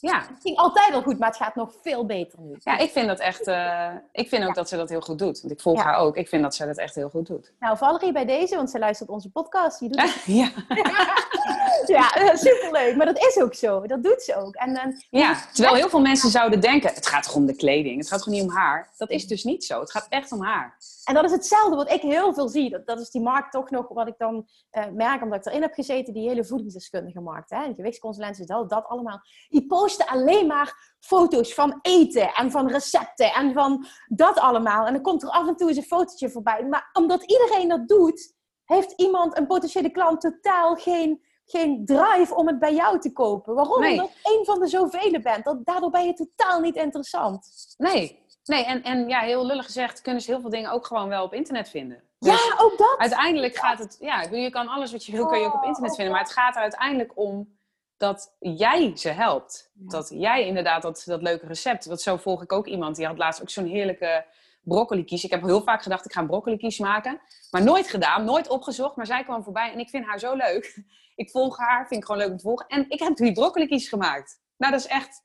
Ja. 0.00 0.18
Het 0.18 0.40
ging 0.42 0.56
altijd 0.56 0.94
al 0.94 1.02
goed, 1.02 1.18
maar 1.18 1.28
het 1.28 1.36
gaat 1.36 1.54
nog 1.54 1.72
veel 1.82 2.06
beter 2.06 2.40
nu. 2.40 2.56
Ja, 2.58 2.78
ik 2.78 2.90
vind 2.90 3.06
dat 3.06 3.18
echt. 3.18 3.48
Uh, 3.48 3.90
ik 4.12 4.28
vind 4.28 4.44
ook 4.44 4.54
dat 4.54 4.68
ze 4.68 4.76
dat 4.76 4.88
heel 4.88 5.00
goed 5.00 5.18
doet. 5.18 5.40
Want 5.40 5.52
ik 5.52 5.60
volg 5.60 5.82
haar 5.82 5.96
ook. 5.96 6.16
Ik 6.16 6.28
vind 6.28 6.42
dat 6.42 6.54
ze 6.54 6.66
dat 6.66 6.76
echt 6.76 6.94
heel 6.94 7.08
goed 7.08 7.26
doet. 7.26 7.52
Nou, 7.58 7.76
Valerie 7.76 8.12
bij 8.12 8.24
deze, 8.24 8.56
want 8.56 8.70
ze 8.70 8.78
luistert 8.78 9.08
onze 9.08 9.30
podcast. 9.30 9.78
Die 9.78 9.88
doet 9.88 10.02
het. 10.02 10.22
ja. 10.40 10.50
ja, 11.96 12.14
eh, 12.14 12.36
superleuk. 12.36 12.96
Maar 12.96 13.06
dat 13.06 13.18
is 13.18 13.42
ook 13.42 13.54
zo. 13.54 13.86
Dat 13.86 14.02
doet 14.02 14.22
ze 14.22 14.36
ook. 14.36 14.54
En, 14.54 14.76
en, 14.76 15.04
ja, 15.10 15.36
terwijl 15.52 15.76
heel 15.76 15.88
veel 15.88 16.00
mensen 16.00 16.30
zouden 16.30 16.60
denken: 16.60 16.94
het 16.94 17.06
gaat 17.06 17.22
toch 17.22 17.34
om 17.34 17.46
de 17.46 17.56
kleding. 17.56 17.98
Het 17.98 18.08
gaat 18.08 18.22
gewoon 18.22 18.38
niet 18.38 18.48
om 18.48 18.56
haar. 18.56 18.92
Dat 18.96 19.10
is 19.10 19.26
dus 19.26 19.44
niet 19.44 19.64
zo. 19.64 19.80
Het 19.80 19.90
gaat 19.90 20.06
echt 20.08 20.32
om 20.32 20.42
haar. 20.42 20.76
En 21.06 21.14
dat 21.14 21.24
is 21.24 21.30
hetzelfde 21.30 21.76
wat 21.76 21.90
ik 21.90 22.00
heel 22.00 22.34
veel 22.34 22.48
zie. 22.48 22.70
Dat, 22.70 22.86
dat 22.86 23.00
is 23.00 23.10
die 23.10 23.22
markt 23.22 23.52
toch 23.52 23.70
nog 23.70 23.88
wat 23.88 24.08
ik 24.08 24.14
dan 24.18 24.46
uh, 24.72 24.84
merk, 24.92 25.22
omdat 25.22 25.38
ik 25.38 25.46
erin 25.46 25.62
heb 25.62 25.74
gezeten, 25.74 26.14
die 26.14 26.28
hele 26.28 26.44
voedingsdeskundige 26.44 27.20
markt. 27.20 27.50
Hè? 27.50 27.64
En 27.64 27.74
gewichtsconsulenten, 27.74 28.46
dat, 28.46 28.70
dat 28.70 28.86
allemaal. 28.86 29.20
Die 29.48 29.66
posten 29.66 30.06
alleen 30.06 30.46
maar 30.46 30.96
foto's 31.00 31.54
van 31.54 31.78
eten 31.82 32.34
en 32.34 32.50
van 32.50 32.68
recepten 32.68 33.32
en 33.32 33.52
van 33.52 33.86
dat 34.06 34.38
allemaal. 34.38 34.86
En 34.86 34.92
dan 34.92 35.02
komt 35.02 35.22
er 35.22 35.28
af 35.28 35.48
en 35.48 35.56
toe 35.56 35.68
eens 35.68 35.76
een 35.76 35.82
fotootje 35.82 36.30
voorbij. 36.30 36.64
Maar 36.64 36.90
omdat 36.92 37.22
iedereen 37.22 37.68
dat 37.68 37.88
doet, 37.88 38.34
heeft 38.64 38.92
iemand, 38.92 39.38
een 39.38 39.46
potentiële 39.46 39.90
klant, 39.90 40.20
totaal 40.20 40.74
geen, 40.74 41.22
geen 41.44 41.84
drive 41.84 42.34
om 42.34 42.46
het 42.46 42.58
bij 42.58 42.74
jou 42.74 43.00
te 43.00 43.12
kopen. 43.12 43.54
Waarom? 43.54 43.80
Nee. 43.80 43.92
Omdat 43.92 44.12
je 44.12 44.30
één 44.30 44.44
van 44.44 44.60
de 44.60 44.66
zoveel 44.66 45.20
bent. 45.20 45.44
Dat, 45.44 45.64
daardoor 45.64 45.90
ben 45.90 46.06
je 46.06 46.12
totaal 46.12 46.60
niet 46.60 46.76
interessant. 46.76 47.48
Nee, 47.76 48.24
Nee, 48.46 48.64
en, 48.64 48.82
en 48.82 49.08
ja, 49.08 49.20
heel 49.20 49.46
lullig 49.46 49.64
gezegd 49.64 50.00
kunnen 50.00 50.22
ze 50.22 50.30
heel 50.30 50.40
veel 50.40 50.50
dingen 50.50 50.70
ook 50.70 50.86
gewoon 50.86 51.08
wel 51.08 51.24
op 51.24 51.34
internet 51.34 51.68
vinden. 51.68 52.02
ja, 52.18 52.32
dus 52.32 52.54
ook 52.58 52.78
dat. 52.78 52.94
Uiteindelijk 52.98 53.56
gaat 53.56 53.78
het, 53.78 53.96
ja, 54.00 54.22
je 54.22 54.50
kan 54.50 54.68
alles 54.68 54.92
wat 54.92 55.04
je 55.04 55.12
wil, 55.12 55.26
kun 55.26 55.38
je 55.38 55.46
ook 55.46 55.54
op 55.54 55.64
internet 55.64 55.94
vinden. 55.94 56.12
Maar 56.12 56.22
het 56.22 56.32
gaat 56.32 56.54
er 56.56 56.62
uiteindelijk 56.62 57.12
om 57.14 57.58
dat 57.96 58.36
jij 58.38 58.92
ze 58.96 59.08
helpt. 59.08 59.70
Dat 59.74 60.08
jij 60.14 60.46
inderdaad 60.46 60.82
dat, 60.82 61.02
dat 61.06 61.22
leuke 61.22 61.46
recept. 61.46 61.84
Want 61.84 62.00
zo 62.00 62.16
volg 62.16 62.42
ik 62.42 62.52
ook 62.52 62.66
iemand, 62.66 62.96
die 62.96 63.06
had 63.06 63.18
laatst 63.18 63.42
ook 63.42 63.50
zo'n 63.50 63.66
heerlijke 63.66 64.24
broccoli 64.62 65.04
kies. 65.04 65.24
Ik 65.24 65.30
heb 65.30 65.42
heel 65.42 65.62
vaak 65.62 65.82
gedacht, 65.82 66.04
ik 66.04 66.12
ga 66.12 66.20
een 66.20 66.26
broccoli 66.26 66.56
kies 66.56 66.78
maken. 66.78 67.20
Maar 67.50 67.62
nooit 67.62 67.88
gedaan, 67.88 68.24
nooit 68.24 68.48
opgezocht. 68.48 68.96
Maar 68.96 69.06
zij 69.06 69.24
kwam 69.24 69.44
voorbij 69.44 69.72
en 69.72 69.78
ik 69.78 69.88
vind 69.88 70.06
haar 70.06 70.18
zo 70.18 70.34
leuk. 70.34 70.74
Ik 71.16 71.30
volg 71.30 71.58
haar, 71.58 71.86
vind 71.86 72.00
ik 72.00 72.06
gewoon 72.06 72.20
leuk 72.20 72.30
om 72.30 72.36
te 72.36 72.42
volgen. 72.42 72.66
En 72.66 72.84
ik 72.88 72.98
heb 72.98 73.16
die 73.16 73.32
broccoli 73.32 73.66
kies 73.66 73.88
gemaakt. 73.88 74.40
Nou, 74.56 74.72
dat 74.72 74.80
is 74.80 74.86
echt 74.86 75.22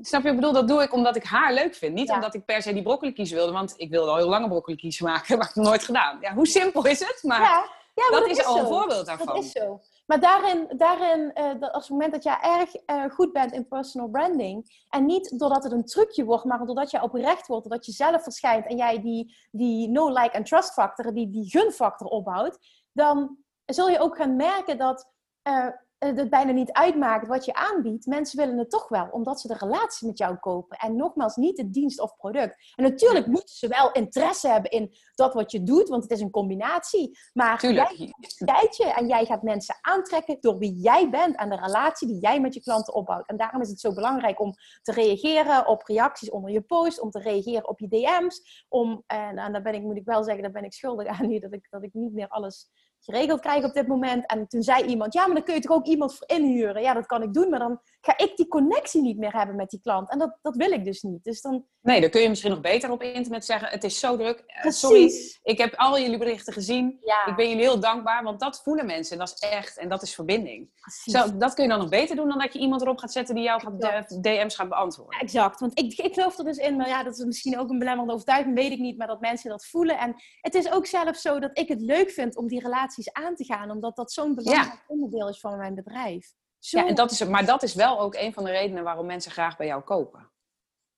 Snap 0.00 0.22
je? 0.22 0.28
Ik 0.28 0.34
bedoel, 0.34 0.52
dat 0.52 0.68
doe 0.68 0.82
ik 0.82 0.92
omdat 0.92 1.16
ik 1.16 1.24
haar 1.24 1.52
leuk 1.52 1.74
vind. 1.74 1.94
Niet 1.94 2.10
omdat 2.10 2.34
ik 2.34 2.44
per 2.44 2.62
se 2.62 2.72
die 2.72 2.82
broccoli 2.82 3.12
kiezen 3.12 3.36
wilde. 3.36 3.52
Want 3.52 3.74
ik 3.76 3.90
wilde 3.90 4.10
al 4.10 4.16
heel 4.16 4.28
lange 4.28 4.48
broccoli 4.48 4.76
kiezen 4.76 5.04
maken. 5.04 5.38
Maar 5.38 5.46
ik 5.48 5.54
heb 5.54 5.54
het 5.54 5.64
nooit 5.64 5.84
gedaan. 5.84 6.18
Ja, 6.20 6.34
hoe 6.34 6.46
simpel 6.46 6.86
is 6.86 7.00
het? 7.00 7.20
Maar... 7.22 7.40
Ja. 7.40 7.64
Dat, 7.94 8.10
dat, 8.10 8.26
is, 8.26 8.44
al 8.44 8.58
een 8.58 8.66
voorbeeld 8.66 9.06
daarvan. 9.06 9.26
Dat 9.26 9.44
is 9.44 9.50
zo. 9.50 9.80
Maar 10.06 10.20
daarin, 10.20 10.68
daarin 10.76 11.32
uh, 11.34 11.68
als 11.72 11.82
het 11.82 11.88
moment 11.88 12.12
dat 12.12 12.22
jij 12.22 12.38
erg 12.40 12.74
uh, 12.86 13.14
goed 13.14 13.32
bent 13.32 13.52
in 13.52 13.68
personal 13.68 14.08
branding, 14.08 14.84
en 14.88 15.06
niet 15.06 15.38
doordat 15.38 15.62
het 15.62 15.72
een 15.72 15.84
trucje 15.84 16.24
wordt, 16.24 16.44
maar 16.44 16.66
doordat 16.66 16.90
je 16.90 17.02
oprecht 17.02 17.46
wordt, 17.46 17.68
doordat 17.68 17.86
je 17.86 17.92
zelf 17.92 18.22
verschijnt 18.22 18.66
en 18.66 18.76
jij 18.76 19.00
die, 19.00 19.36
die 19.50 19.88
no, 19.88 20.08
like 20.08 20.30
en 20.30 20.44
trust 20.44 20.72
factor, 20.72 21.14
die, 21.14 21.30
die 21.30 21.50
gunfactor 21.50 22.06
opbouwt, 22.06 22.58
dan 22.92 23.36
zul 23.64 23.88
je 23.88 23.98
ook 23.98 24.16
gaan 24.16 24.36
merken 24.36 24.78
dat 24.78 25.10
uh, 25.48 25.66
het 26.00 26.30
bijna 26.30 26.52
niet 26.52 26.72
uitmaakt 26.72 27.26
wat 27.26 27.44
je 27.44 27.54
aanbiedt. 27.54 28.06
Mensen 28.06 28.38
willen 28.38 28.58
het 28.58 28.70
toch 28.70 28.88
wel, 28.88 29.08
omdat 29.10 29.40
ze 29.40 29.48
de 29.48 29.56
relatie 29.58 30.06
met 30.06 30.18
jou 30.18 30.36
kopen. 30.36 30.76
En 30.76 30.96
nogmaals, 30.96 31.36
niet 31.36 31.56
de 31.56 31.70
dienst 31.70 32.00
of 32.00 32.16
product. 32.16 32.72
En 32.74 32.84
natuurlijk 32.84 33.26
moeten 33.26 33.54
ze 33.54 33.68
wel 33.68 33.92
interesse 33.92 34.48
hebben 34.48 34.70
in 34.70 34.94
dat 35.14 35.34
wat 35.34 35.52
je 35.52 35.62
doet, 35.62 35.88
want 35.88 36.02
het 36.02 36.12
is 36.12 36.20
een 36.20 36.30
combinatie. 36.30 37.18
Maar 37.32 37.58
Tuurlijk. 37.58 37.90
jij 38.36 38.68
je 38.70 38.92
en 38.96 39.06
jij 39.06 39.24
gaat 39.24 39.42
mensen 39.42 39.78
aantrekken 39.80 40.36
door 40.40 40.58
wie 40.58 40.74
jij 40.74 41.10
bent 41.10 41.36
en 41.36 41.48
de 41.48 41.56
relatie 41.56 42.08
die 42.08 42.20
jij 42.20 42.40
met 42.40 42.54
je 42.54 42.60
klanten 42.60 42.94
opbouwt. 42.94 43.28
En 43.28 43.36
daarom 43.36 43.60
is 43.60 43.68
het 43.68 43.80
zo 43.80 43.92
belangrijk 43.92 44.40
om 44.40 44.54
te 44.82 44.92
reageren 44.92 45.66
op 45.66 45.82
reacties 45.82 46.30
onder 46.30 46.50
je 46.50 46.60
post, 46.60 47.00
om 47.00 47.10
te 47.10 47.20
reageren 47.20 47.68
op 47.68 47.78
je 47.78 47.88
DM's. 47.88 48.64
Om, 48.68 49.02
en, 49.06 49.38
en 49.38 49.52
daar 49.52 49.62
ben 49.62 49.74
ik, 49.74 49.82
moet 49.82 49.96
ik 49.96 50.04
wel 50.04 50.22
zeggen, 50.24 50.42
daar 50.42 50.52
ben 50.52 50.64
ik 50.64 50.72
schuldig 50.72 51.06
aan 51.06 51.28
nu, 51.28 51.38
dat 51.38 51.52
ik, 51.52 51.66
dat 51.70 51.82
ik 51.82 51.94
niet 51.94 52.12
meer 52.12 52.28
alles 52.28 52.70
geregeld 53.00 53.40
krijgen 53.40 53.68
op 53.68 53.74
dit 53.74 53.86
moment. 53.86 54.26
En 54.26 54.46
toen 54.46 54.62
zei 54.62 54.84
iemand, 54.84 55.12
ja, 55.12 55.26
maar 55.26 55.34
dan 55.34 55.44
kun 55.44 55.54
je 55.54 55.60
toch 55.60 55.76
ook 55.76 55.86
iemand 55.86 56.14
voor 56.14 56.28
inhuren? 56.28 56.82
Ja, 56.82 56.94
dat 56.94 57.06
kan 57.06 57.22
ik 57.22 57.32
doen, 57.32 57.50
maar 57.50 57.58
dan 57.58 57.80
ga 58.00 58.18
ik 58.18 58.36
die 58.36 58.48
connectie 58.48 59.02
niet 59.02 59.18
meer 59.18 59.36
hebben 59.36 59.56
met 59.56 59.70
die 59.70 59.80
klant. 59.80 60.10
En 60.10 60.18
dat, 60.18 60.38
dat 60.42 60.56
wil 60.56 60.70
ik 60.70 60.84
dus 60.84 61.02
niet. 61.02 61.24
Dus 61.24 61.40
dan... 61.40 61.64
Nee, 61.82 62.00
dan 62.00 62.10
kun 62.10 62.20
je 62.20 62.28
misschien 62.28 62.50
nog 62.50 62.60
beter 62.60 62.90
op 62.90 63.02
internet 63.02 63.44
zeggen, 63.44 63.68
het 63.68 63.84
is 63.84 63.98
zo 63.98 64.16
druk. 64.16 64.44
Uh, 64.64 64.72
sorry, 64.72 65.12
ik 65.42 65.58
heb 65.58 65.74
al 65.74 66.00
jullie 66.00 66.18
berichten 66.18 66.52
gezien. 66.52 66.98
Ja. 67.00 67.26
Ik 67.26 67.36
ben 67.36 67.48
jullie 67.48 67.62
heel 67.62 67.80
dankbaar, 67.80 68.22
want 68.22 68.40
dat 68.40 68.62
voelen 68.62 68.86
mensen. 68.86 69.12
En 69.12 69.18
dat 69.18 69.38
is 69.40 69.48
echt, 69.48 69.78
en 69.78 69.88
dat 69.88 70.02
is 70.02 70.14
verbinding. 70.14 70.70
Zo, 71.04 71.36
dat 71.36 71.54
kun 71.54 71.64
je 71.64 71.70
dan 71.70 71.78
nog 71.78 71.88
beter 71.88 72.16
doen 72.16 72.28
dan 72.28 72.38
dat 72.38 72.52
je 72.52 72.58
iemand 72.58 72.82
erop 72.82 72.98
gaat 72.98 73.12
zetten 73.12 73.34
die 73.34 73.44
jou 73.44 73.60
gaat 73.60 74.08
de, 74.08 74.20
DM's 74.20 74.54
gaat 74.54 74.68
beantwoorden. 74.68 75.20
Exact, 75.20 75.60
want 75.60 75.78
ik, 75.78 75.98
ik 75.98 76.14
geloof 76.14 76.38
er 76.38 76.44
dus 76.44 76.56
in, 76.56 76.76
maar 76.76 76.88
ja, 76.88 77.02
dat 77.02 77.18
is 77.18 77.24
misschien 77.24 77.58
ook 77.58 77.70
een 77.70 77.78
belemmerende 77.78 78.14
overtuiging, 78.14 78.54
weet 78.54 78.72
ik 78.72 78.78
niet, 78.78 78.98
maar 78.98 79.06
dat 79.06 79.20
mensen 79.20 79.50
dat 79.50 79.66
voelen. 79.66 79.98
En 79.98 80.14
het 80.40 80.54
is 80.54 80.72
ook 80.72 80.86
zelf 80.86 81.16
zo 81.16 81.38
dat 81.38 81.58
ik 81.58 81.68
het 81.68 81.80
leuk 81.80 82.10
vind 82.10 82.36
om 82.36 82.48
die 82.48 82.60
relaties 82.60 83.12
aan 83.12 83.34
te 83.34 83.44
gaan, 83.44 83.70
omdat 83.70 83.96
dat 83.96 84.12
zo'n 84.12 84.34
belangrijk 84.34 84.84
onderdeel 84.86 85.28
is 85.28 85.40
van 85.40 85.56
mijn 85.56 85.74
bedrijf. 85.74 86.32
Ja, 86.58 86.86
en 86.86 86.94
dat 86.94 87.10
is, 87.10 87.24
maar 87.24 87.46
dat 87.46 87.62
is 87.62 87.74
wel 87.74 88.00
ook 88.00 88.14
een 88.14 88.32
van 88.32 88.44
de 88.44 88.50
redenen 88.50 88.84
waarom 88.84 89.06
mensen 89.06 89.32
graag 89.32 89.56
bij 89.56 89.66
jou 89.66 89.82
kopen. 89.82 90.29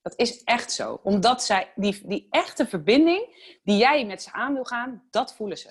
Dat 0.02 0.18
is 0.18 0.44
echt 0.44 0.72
zo. 0.72 1.00
Omdat 1.02 1.42
zij 1.42 1.72
die, 1.74 2.06
die 2.06 2.26
echte 2.30 2.66
verbinding 2.66 3.50
die 3.64 3.76
jij 3.76 4.06
met 4.06 4.22
ze 4.22 4.32
aan 4.32 4.54
wil 4.54 4.64
gaan, 4.64 5.02
dat 5.10 5.34
voelen 5.34 5.58
ze. 5.58 5.70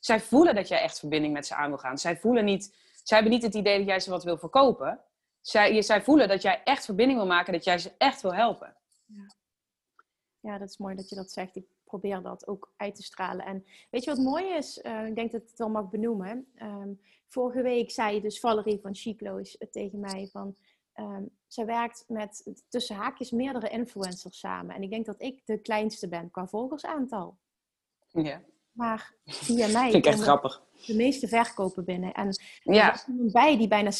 Zij 0.00 0.20
voelen 0.20 0.54
dat 0.54 0.68
jij 0.68 0.80
echt 0.80 0.98
verbinding 0.98 1.32
met 1.32 1.46
ze 1.46 1.54
aan 1.54 1.68
wil 1.68 1.78
gaan. 1.78 1.98
Zij 1.98 2.16
voelen 2.16 2.44
niet, 2.44 2.76
zij 3.02 3.18
hebben 3.18 3.34
niet 3.34 3.42
het 3.42 3.54
idee 3.54 3.78
dat 3.78 3.86
jij 3.86 4.00
ze 4.00 4.10
wat 4.10 4.24
wil 4.24 4.38
verkopen. 4.38 5.00
Zij, 5.40 5.82
zij 5.82 6.02
voelen 6.02 6.28
dat 6.28 6.42
jij 6.42 6.62
echt 6.64 6.84
verbinding 6.84 7.18
wil 7.18 7.28
maken, 7.28 7.52
dat 7.52 7.64
jij 7.64 7.78
ze 7.78 7.92
echt 7.98 8.22
wil 8.22 8.34
helpen. 8.34 8.76
Ja. 9.04 9.26
ja, 10.40 10.58
dat 10.58 10.68
is 10.68 10.76
mooi 10.76 10.94
dat 10.94 11.08
je 11.08 11.16
dat 11.16 11.30
zegt. 11.30 11.56
Ik 11.56 11.66
probeer 11.84 12.22
dat 12.22 12.46
ook 12.46 12.72
uit 12.76 12.94
te 12.94 13.02
stralen. 13.02 13.44
En 13.44 13.64
weet 13.90 14.04
je 14.04 14.10
wat 14.10 14.24
mooi 14.24 14.44
is? 14.54 14.78
Uh, 14.82 15.06
ik 15.06 15.14
denk 15.14 15.32
dat 15.32 15.42
het 15.42 15.58
wel 15.58 15.68
mag 15.68 15.88
benoemen. 15.88 16.52
Um, 16.62 17.00
vorige 17.28 17.62
week 17.62 17.90
zei 17.90 18.20
dus 18.20 18.40
Valerie 18.40 18.80
van 18.80 18.94
Chiclo's 18.94 19.56
tegen 19.70 20.00
mij 20.00 20.28
van... 20.32 20.56
Um, 21.00 21.30
zij 21.46 21.66
werkt 21.66 22.04
met 22.08 22.52
tussen 22.68 22.96
haakjes 22.96 23.30
meerdere 23.30 23.68
influencers 23.68 24.38
samen. 24.38 24.74
En 24.74 24.82
ik 24.82 24.90
denk 24.90 25.06
dat 25.06 25.22
ik 25.22 25.42
de 25.44 25.58
kleinste 25.58 26.08
ben 26.08 26.30
qua 26.30 26.46
volgersaantal. 26.46 27.38
Ja. 28.08 28.42
Maar 28.72 29.14
via 29.24 29.66
mij... 29.78 29.90
Vind 29.90 30.06
ik 30.06 30.12
echt 30.12 30.20
grappig. 30.20 30.62
De 30.86 30.94
meeste 30.94 31.28
verkopen 31.28 31.84
binnen. 31.84 32.12
En 32.12 32.36
ja. 32.62 32.88
er 32.88 32.94
is 32.94 33.04
iemand 33.06 33.32
bij 33.32 33.56
die 33.56 33.68
bijna 33.68 33.90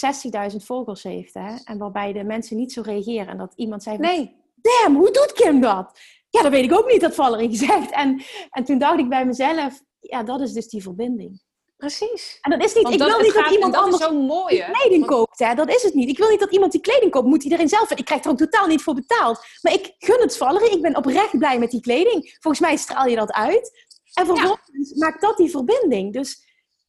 60.000 0.50 0.57
volgers 0.57 1.02
heeft. 1.02 1.35
Hè? 1.35 1.57
En 1.64 1.78
waarbij 1.78 2.12
de 2.12 2.25
mensen 2.25 2.57
niet 2.57 2.73
zo 2.73 2.83
reageren. 2.83 3.26
En 3.26 3.38
dat 3.38 3.52
iemand 3.57 3.83
zei 3.83 3.97
van... 3.97 4.05
Nee. 4.07 4.37
Damn, 4.55 4.97
hoe 4.97 5.11
doet 5.11 5.33
Kim 5.33 5.61
dat? 5.61 6.00
Ja, 6.31 6.43
dat 6.43 6.52
weet 6.52 6.64
ik 6.64 6.78
ook 6.78 6.90
niet, 6.90 7.00
dat 7.00 7.14
Valerie 7.14 7.49
gezegd. 7.49 7.90
En, 7.90 8.23
en 8.50 8.64
toen 8.64 8.78
dacht 8.78 8.99
ik 8.99 9.09
bij 9.09 9.26
mezelf... 9.26 9.83
Ja, 10.00 10.23
dat 10.23 10.40
is 10.40 10.52
dus 10.52 10.69
die 10.69 10.83
verbinding. 10.83 11.43
Precies. 11.78 12.38
En 12.40 12.50
dat 12.50 12.64
is 12.64 12.75
niet, 12.75 12.88
ik 12.88 12.99
wil 12.99 13.20
niet 13.20 13.35
dat 13.35 13.50
iemand 13.50 13.75
anders 13.75 14.02
zo 14.02 14.12
mooi, 14.23 14.64
kleding 14.73 15.06
koopt. 15.06 15.38
Hè? 15.38 15.54
Dat 15.54 15.68
is 15.68 15.82
het 15.82 15.94
niet. 15.94 16.08
Ik 16.08 16.18
wil 16.18 16.28
niet 16.28 16.40
dat 16.40 16.52
iemand 16.52 16.73
die 16.73 16.80
kleding 16.80 17.11
koopt, 17.11 17.26
moet 17.26 17.42
iedereen 17.42 17.68
zelf. 17.68 17.90
Ik 17.90 18.04
krijg 18.04 18.25
er 18.25 18.30
ook 18.30 18.37
totaal 18.37 18.66
niet 18.66 18.82
voor 18.82 18.94
betaald. 18.94 19.44
Maar 19.62 19.73
ik 19.73 19.94
gun 19.99 20.20
het 20.20 20.37
Valerie. 20.37 20.76
Ik 20.76 20.82
ben 20.82 20.97
oprecht 20.97 21.38
blij 21.38 21.58
met 21.58 21.70
die 21.70 21.80
kleding. 21.80 22.37
Volgens 22.40 22.61
mij 22.61 22.76
straal 22.76 23.06
je 23.06 23.16
dat 23.16 23.32
uit. 23.32 23.87
En 24.14 24.26
vervolgens 24.26 24.94
maakt 24.94 25.20
dat 25.20 25.37
die 25.37 25.50
verbinding. 25.50 26.12
Dus 26.12 26.47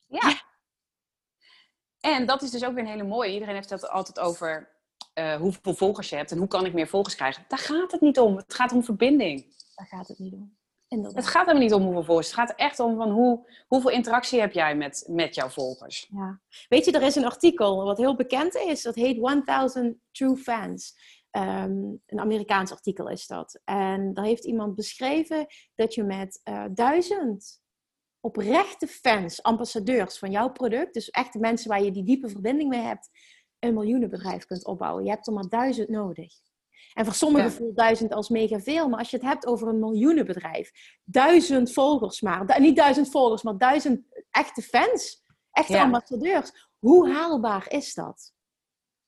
ja. 0.08 0.41
En 2.00 2.25
dat 2.25 2.41
is 2.41 2.51
dus 2.51 2.65
ook 2.65 2.74
weer 2.74 2.84
een 2.84 2.89
hele 2.89 3.03
mooie. 3.03 3.34
Iedereen 3.34 3.55
heeft 3.55 3.69
het 3.69 3.89
altijd 3.89 4.19
over 4.19 4.69
uh, 5.15 5.36
hoeveel 5.36 5.74
volgers 5.74 6.10
je 6.10 6.15
hebt 6.15 6.31
en 6.31 6.38
hoe 6.38 6.48
kan 6.48 6.65
ik 6.65 6.74
meer 6.74 6.88
volgers 6.88 7.15
krijgen. 7.15 7.46
Daar 7.48 7.60
gaat 7.60 7.91
het 7.91 8.01
niet 8.01 8.19
om. 8.19 8.36
Het 8.38 8.53
gaat 8.53 8.72
om 8.72 8.84
verbinding. 8.84 9.55
Daar 9.75 9.88
gaat 9.88 10.08
het 10.08 10.19
niet 10.19 10.34
om. 10.34 10.59
Het 10.89 11.27
gaat 11.27 11.48
er 11.48 11.58
niet 11.58 11.74
om 11.74 11.84
hoeveel 11.84 12.03
volgers. 12.03 12.27
Het 12.27 12.36
gaat 12.36 12.53
echt 12.55 12.79
om 12.79 12.96
van 12.96 13.12
hoe, 13.12 13.50
hoeveel 13.67 13.91
interactie 13.91 14.39
heb 14.39 14.51
jij 14.51 14.75
met, 14.75 15.03
met 15.08 15.36
jouw 15.36 15.50
volgers. 15.50 16.08
Ja. 16.12 16.41
Weet 16.69 16.86
je, 16.86 16.91
er 16.91 17.01
is 17.01 17.15
een 17.15 17.25
artikel 17.25 17.84
wat 17.84 17.98
heel 17.98 18.15
bekend 18.15 18.55
is. 18.55 18.81
Dat 18.81 18.96
heet 18.96 19.46
1000 19.46 19.98
True 20.12 20.38
Fans. 20.38 20.96
Ehm, 21.31 21.72
een 22.05 22.19
Amerikaans 22.19 22.72
artikel 22.72 23.10
is 23.10 23.27
dat. 23.27 23.62
En 23.63 24.13
daar 24.13 24.25
heeft 24.25 24.46
iemand 24.46 24.75
beschreven 24.75 25.46
dat 25.75 25.93
je 25.93 26.03
met 26.03 26.41
uh, 26.43 26.65
duizend 26.74 27.62
oprechte 28.19 28.88
fans, 28.88 29.43
ambassadeurs 29.43 30.17
van 30.17 30.31
jouw 30.31 30.51
product, 30.51 30.93
dus 30.93 31.10
echte 31.10 31.39
mensen 31.39 31.69
waar 31.69 31.84
je 31.84 31.91
die 31.91 32.03
diepe 32.03 32.29
verbinding 32.29 32.69
mee 32.69 32.81
hebt, 32.81 33.10
een 33.60 33.74
miljoenenbedrijf 33.74 34.46
kunt 34.46 34.65
opbouwen. 34.65 35.03
Je 35.03 35.10
hebt 35.10 35.27
er 35.27 35.34
maar 35.34 35.50
duizend 35.50 35.89
nodig. 35.89 36.34
En 36.93 37.05
voor 37.05 37.13
sommigen 37.13 37.51
voelt 37.51 37.75
duizend 37.75 38.13
als 38.13 38.29
mega 38.29 38.59
veel. 38.59 38.89
Maar 38.89 39.00
als 39.00 39.09
je 39.09 39.17
het 39.17 39.25
hebt 39.25 39.45
over 39.45 39.67
een 39.67 39.79
miljoenenbedrijf, 39.79 40.71
duizend 41.03 41.74
volgers 41.74 42.21
maar, 42.21 42.59
niet 42.59 42.75
duizend 42.75 43.12
volgers, 43.12 43.43
maar 43.43 43.57
duizend 43.57 44.01
echte 44.31 44.62
fans, 44.62 45.24
echte 45.51 45.79
ambassadeurs. 45.79 46.67
Hoe 46.79 47.12
haalbaar 47.12 47.65
is 47.71 47.93
dat? 47.93 48.33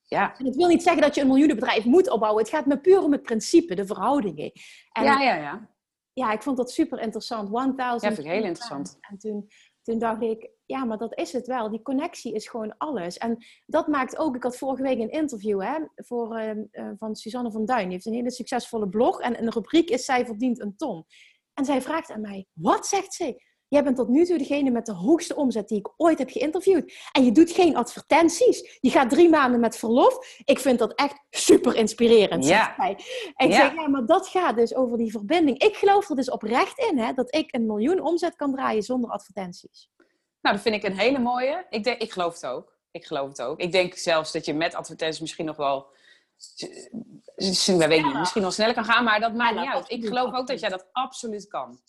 Ja. 0.02 0.38
En 0.38 0.46
het 0.46 0.56
wil 0.56 0.68
niet 0.68 0.82
zeggen 0.82 1.02
dat 1.02 1.14
je 1.14 1.20
een 1.20 1.26
miljoenenbedrijf 1.26 1.84
moet 1.84 2.10
opbouwen. 2.10 2.42
Het 2.42 2.52
gaat 2.52 2.66
me 2.66 2.80
puur 2.80 3.02
om 3.02 3.12
het 3.12 3.22
principe, 3.22 3.74
de 3.74 3.86
verhoudingen. 3.86 4.52
En, 4.92 5.04
ja, 5.04 5.20
ja, 5.20 5.34
ja. 5.34 5.70
Ja, 6.12 6.32
ik 6.32 6.42
vond 6.42 6.56
dat 6.56 6.70
super 6.70 7.00
interessant. 7.00 7.50
1000. 7.50 7.76
Ja, 7.76 7.98
vind 7.98 8.18
ik 8.18 8.32
heel 8.32 8.44
interessant. 8.44 8.98
En 9.00 9.18
toen, 9.18 9.48
toen 9.82 9.98
dacht 9.98 10.22
ik, 10.22 10.50
ja, 10.72 10.84
maar 10.84 10.98
dat 10.98 11.18
is 11.18 11.32
het 11.32 11.46
wel. 11.46 11.70
Die 11.70 11.82
connectie 11.82 12.34
is 12.34 12.48
gewoon 12.48 12.74
alles. 12.78 13.18
En 13.18 13.44
dat 13.66 13.86
maakt 13.86 14.18
ook, 14.18 14.36
ik 14.36 14.42
had 14.42 14.56
vorige 14.56 14.82
week 14.82 14.98
een 14.98 15.10
interview 15.10 15.62
hè, 15.62 15.78
voor, 15.94 16.38
uh, 16.38 16.50
uh, 16.72 16.90
van 16.98 17.14
Suzanne 17.14 17.50
van 17.50 17.64
Duin. 17.64 17.82
Die 17.82 17.92
heeft 17.92 18.06
een 18.06 18.12
hele 18.12 18.30
succesvolle 18.30 18.88
blog 18.88 19.20
en 19.20 19.42
een 19.42 19.52
rubriek 19.52 19.90
is 19.90 20.04
Zij 20.04 20.26
verdient 20.26 20.60
een 20.60 20.76
ton. 20.76 21.04
En 21.54 21.64
zij 21.64 21.82
vraagt 21.82 22.10
aan 22.10 22.20
mij, 22.20 22.46
wat 22.52 22.86
zegt 22.86 23.14
ze? 23.14 23.50
Jij 23.68 23.84
bent 23.84 23.96
tot 23.96 24.08
nu 24.08 24.24
toe 24.24 24.38
degene 24.38 24.70
met 24.70 24.86
de 24.86 24.92
hoogste 24.92 25.36
omzet 25.36 25.68
die 25.68 25.78
ik 25.78 25.92
ooit 25.96 26.18
heb 26.18 26.30
geïnterviewd. 26.30 26.92
En 27.12 27.24
je 27.24 27.32
doet 27.32 27.50
geen 27.50 27.76
advertenties. 27.76 28.78
Je 28.80 28.90
gaat 28.90 29.10
drie 29.10 29.28
maanden 29.28 29.60
met 29.60 29.76
verlof. 29.76 30.40
Ik 30.44 30.58
vind 30.58 30.78
dat 30.78 30.94
echt 30.94 31.24
super 31.30 31.76
inspirerend. 31.76 32.46
Ja. 32.46 32.76
En 32.76 33.48
ik 33.48 33.52
zeg, 33.52 33.74
ja, 33.74 33.88
maar 33.88 34.06
dat 34.06 34.28
gaat 34.28 34.56
dus 34.56 34.74
over 34.74 34.98
die 34.98 35.10
verbinding. 35.10 35.58
Ik 35.58 35.76
geloof 35.76 36.08
er 36.08 36.16
dus 36.16 36.30
oprecht 36.30 36.78
in 36.78 36.98
hè, 36.98 37.12
dat 37.12 37.34
ik 37.34 37.54
een 37.54 37.66
miljoen 37.66 38.00
omzet 38.00 38.36
kan 38.36 38.52
draaien 38.52 38.82
zonder 38.82 39.10
advertenties. 39.10 39.90
Nou, 40.42 40.54
dat 40.54 40.60
vind 40.60 40.74
ik 40.74 40.82
een 40.82 40.98
hele 40.98 41.18
mooie. 41.18 41.66
Ik, 41.70 41.84
denk, 41.84 42.00
ik 42.00 42.12
geloof 42.12 42.34
het 42.34 42.46
ook. 42.46 42.76
Ik 42.90 43.06
geloof 43.06 43.28
het 43.28 43.42
ook. 43.42 43.60
Ik 43.60 43.72
denk 43.72 43.94
zelfs 43.94 44.32
dat 44.32 44.44
je 44.44 44.54
met 44.54 44.74
advertenties 44.74 45.20
misschien 45.20 45.46
nog 45.46 45.56
wel... 45.56 45.86
Weet 47.66 48.04
niet, 48.04 48.14
misschien 48.14 48.42
nog 48.42 48.52
sneller 48.52 48.74
kan 48.74 48.84
gaan, 48.84 49.04
maar 49.04 49.20
dat 49.20 49.34
maakt 49.34 49.56
niet 49.56 49.68
uit. 49.68 49.90
Ik 49.90 50.06
geloof 50.06 50.34
ook 50.34 50.46
dat 50.46 50.60
jij 50.60 50.68
dat 50.68 50.88
absoluut 50.92 51.48
kan. 51.48 51.80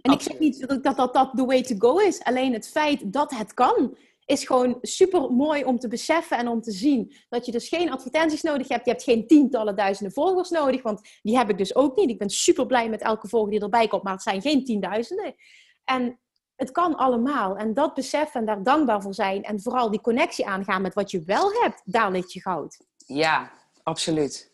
En 0.00 0.12
ik 0.12 0.20
zeg 0.20 0.38
niet 0.38 0.82
dat 0.82 0.96
dat, 0.96 1.14
dat 1.14 1.30
the 1.34 1.44
way 1.44 1.62
to 1.62 1.74
go 1.78 1.98
is. 1.98 2.22
Alleen 2.22 2.52
het 2.52 2.68
feit 2.68 3.12
dat 3.12 3.30
het 3.30 3.54
kan, 3.54 3.96
is 4.24 4.44
gewoon 4.44 4.78
super 4.82 5.32
mooi 5.32 5.64
om 5.64 5.78
te 5.78 5.88
beseffen 5.88 6.38
en 6.38 6.48
om 6.48 6.60
te 6.60 6.72
zien. 6.72 7.14
Dat 7.28 7.46
je 7.46 7.52
dus 7.52 7.68
geen 7.68 7.90
advertenties 7.90 8.42
nodig 8.42 8.68
hebt. 8.68 8.84
Je 8.84 8.90
hebt 8.90 9.02
geen 9.02 9.26
tientallen 9.26 9.76
duizenden 9.76 10.14
volgers 10.14 10.50
nodig, 10.50 10.82
want 10.82 11.00
die 11.22 11.36
heb 11.36 11.50
ik 11.50 11.58
dus 11.58 11.74
ook 11.74 11.96
niet. 11.96 12.10
Ik 12.10 12.18
ben 12.18 12.30
super 12.30 12.66
blij 12.66 12.88
met 12.88 13.02
elke 13.02 13.28
volger 13.28 13.50
die 13.50 13.60
erbij 13.60 13.88
komt, 13.88 14.02
maar 14.02 14.12
het 14.12 14.22
zijn 14.22 14.42
geen 14.42 14.64
tienduizenden. 14.64 15.34
En 15.84 16.18
het 16.60 16.70
kan 16.70 16.96
allemaal. 16.96 17.56
En 17.56 17.74
dat 17.74 17.94
beseffen 17.94 18.40
en 18.40 18.46
daar 18.46 18.62
dankbaar 18.62 19.02
voor 19.02 19.14
zijn. 19.14 19.42
En 19.42 19.60
vooral 19.60 19.90
die 19.90 20.00
connectie 20.00 20.46
aangaan 20.46 20.82
met 20.82 20.94
wat 20.94 21.10
je 21.10 21.22
wel 21.24 21.50
hebt, 21.52 21.82
daar 21.84 22.10
ligt 22.10 22.32
je 22.32 22.40
goud. 22.40 22.78
Ja, 23.06 23.50
absoluut. 23.82 24.52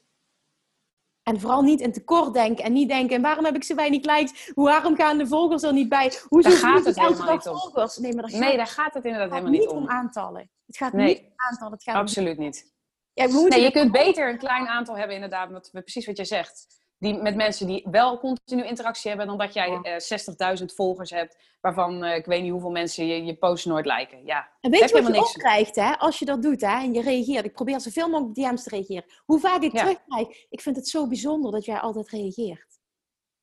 En 1.22 1.40
vooral 1.40 1.62
niet 1.62 1.80
in 1.80 1.92
tekort 1.92 2.34
denken. 2.34 2.64
En 2.64 2.72
niet 2.72 2.88
denken, 2.88 3.22
waarom 3.22 3.44
heb 3.44 3.54
ik 3.54 3.64
zo 3.64 3.74
weinig 3.74 4.04
likes? 4.04 4.52
Waarom 4.54 4.96
gaan 4.96 5.18
de 5.18 5.26
volgers 5.26 5.62
er 5.62 5.72
niet 5.72 5.88
bij? 5.88 6.12
Hoe 6.28 6.42
daar 6.42 6.52
gaat 6.52 6.84
het 6.84 6.96
helemaal 7.00 7.34
niet 7.34 7.46
om. 7.46 7.58
Volgers? 7.58 7.96
Nee, 7.96 8.12
maar 8.12 8.22
daar 8.22 8.30
gaat, 8.30 8.40
nee, 8.40 8.56
daar 8.56 8.66
gaat 8.66 8.94
het 8.94 9.04
inderdaad 9.04 9.30
helemaal 9.30 9.50
niet 9.50 9.68
om. 9.68 9.76
om 9.76 9.88
aantallen. 9.88 10.50
Het 10.66 10.76
gaat 10.76 10.92
niet 10.92 11.18
om 11.18 11.32
aantallen. 11.36 11.72
Het 11.72 11.82
gaat 11.82 11.94
absoluut 11.94 12.38
niet. 12.38 12.74
Ja, 13.12 13.26
nee, 13.26 13.60
je 13.60 13.70
kunt 13.70 13.92
beter 13.92 14.28
een 14.28 14.38
klein 14.38 14.66
aantal 14.66 14.96
hebben 14.96 15.14
inderdaad. 15.14 15.50
Wat, 15.50 15.70
precies 15.72 16.06
wat 16.06 16.16
je 16.16 16.24
zegt. 16.24 16.66
Die, 17.12 17.22
met 17.22 17.34
mensen 17.36 17.66
die 17.66 17.86
wel 17.90 18.18
continu 18.18 18.64
interactie 18.64 19.08
hebben, 19.08 19.26
dan 19.26 19.38
dat 19.38 19.54
jij 19.54 19.68
Ja. 19.70 19.82
eh 19.82 20.58
60.000 20.58 20.64
volgers 20.74 21.10
hebt, 21.10 21.36
waarvan 21.60 22.04
eh, 22.04 22.16
ik 22.16 22.26
weet 22.26 22.42
niet 22.42 22.50
hoeveel 22.50 22.70
mensen 22.70 23.06
je, 23.06 23.24
je 23.24 23.34
posts 23.36 23.64
nooit 23.64 23.86
liken. 23.86 24.24
Ja, 24.24 24.50
En 24.60 24.70
weet 24.70 24.78
je 24.80 24.86
wat 24.86 24.90
je 24.90 24.96
helemaal 24.96 25.18
ook 25.20 25.26
niks. 25.26 25.36
krijgt, 25.38 25.76
hè? 25.76 25.98
Als 25.98 26.18
je 26.18 26.24
dat 26.24 26.42
doet, 26.42 26.60
hè? 26.60 26.78
En 26.82 26.92
je 26.94 27.02
reageert. 27.02 27.44
Ik 27.44 27.52
probeer 27.52 27.80
zoveel 27.80 28.08
mogelijk 28.08 28.34
DM's 28.34 28.62
te 28.62 28.68
reageren. 28.70 29.04
Hoe 29.24 29.40
vaak 29.40 29.62
ik 29.62 29.72
Ja. 29.72 29.80
terugkrijg. 29.80 30.46
Ik 30.48 30.60
vind 30.60 30.76
het 30.76 30.88
zo 30.88 31.06
bijzonder 31.08 31.52
dat 31.52 31.64
jij 31.64 31.78
altijd 31.78 32.08
reageert. 32.08 32.78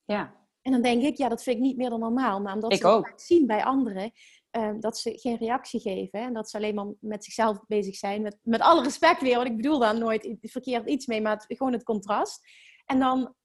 ja. 0.05 0.41
En 0.61 0.71
dan 0.71 0.81
denk 0.81 1.03
ik, 1.03 1.17
ja, 1.17 1.29
dat 1.29 1.43
vind 1.43 1.55
ik 1.57 1.61
niet 1.61 1.77
meer 1.77 1.89
dan 1.89 1.99
normaal. 1.99 2.41
Maar 2.41 2.53
omdat 2.53 2.71
Ik 2.73 2.81
ze 2.81 2.87
ook. 2.87 3.07
vaak 3.07 3.19
zien 3.19 3.47
bij 3.47 3.63
anderen, 3.63 4.11
ehm, 4.51 4.79
dat 4.79 4.97
ze 4.97 5.17
geen 5.19 5.37
reactie 5.37 5.79
geven. 5.79 6.19
hè, 6.19 6.25
En 6.25 6.33
dat 6.33 6.49
ze 6.49 6.57
alleen 6.57 6.75
maar 6.75 6.85
met 6.99 7.23
zichzelf 7.23 7.59
bezig 7.67 7.95
zijn. 7.95 8.21
Met, 8.21 8.37
met 8.41 8.61
alle 8.61 8.83
respect 8.83 9.21
weer, 9.21 9.35
want 9.35 9.47
ik 9.47 9.55
bedoel 9.55 9.79
daar 9.79 9.97
nooit 9.97 10.35
verkeerd 10.41 10.89
iets 10.89 11.05
mee. 11.05 11.21
Maar 11.21 11.33
het- 11.33 11.45
gewoon 11.57 11.73
het 11.73 11.83
contrast. 11.83 12.41
En 12.85 12.99
dan 12.99 13.35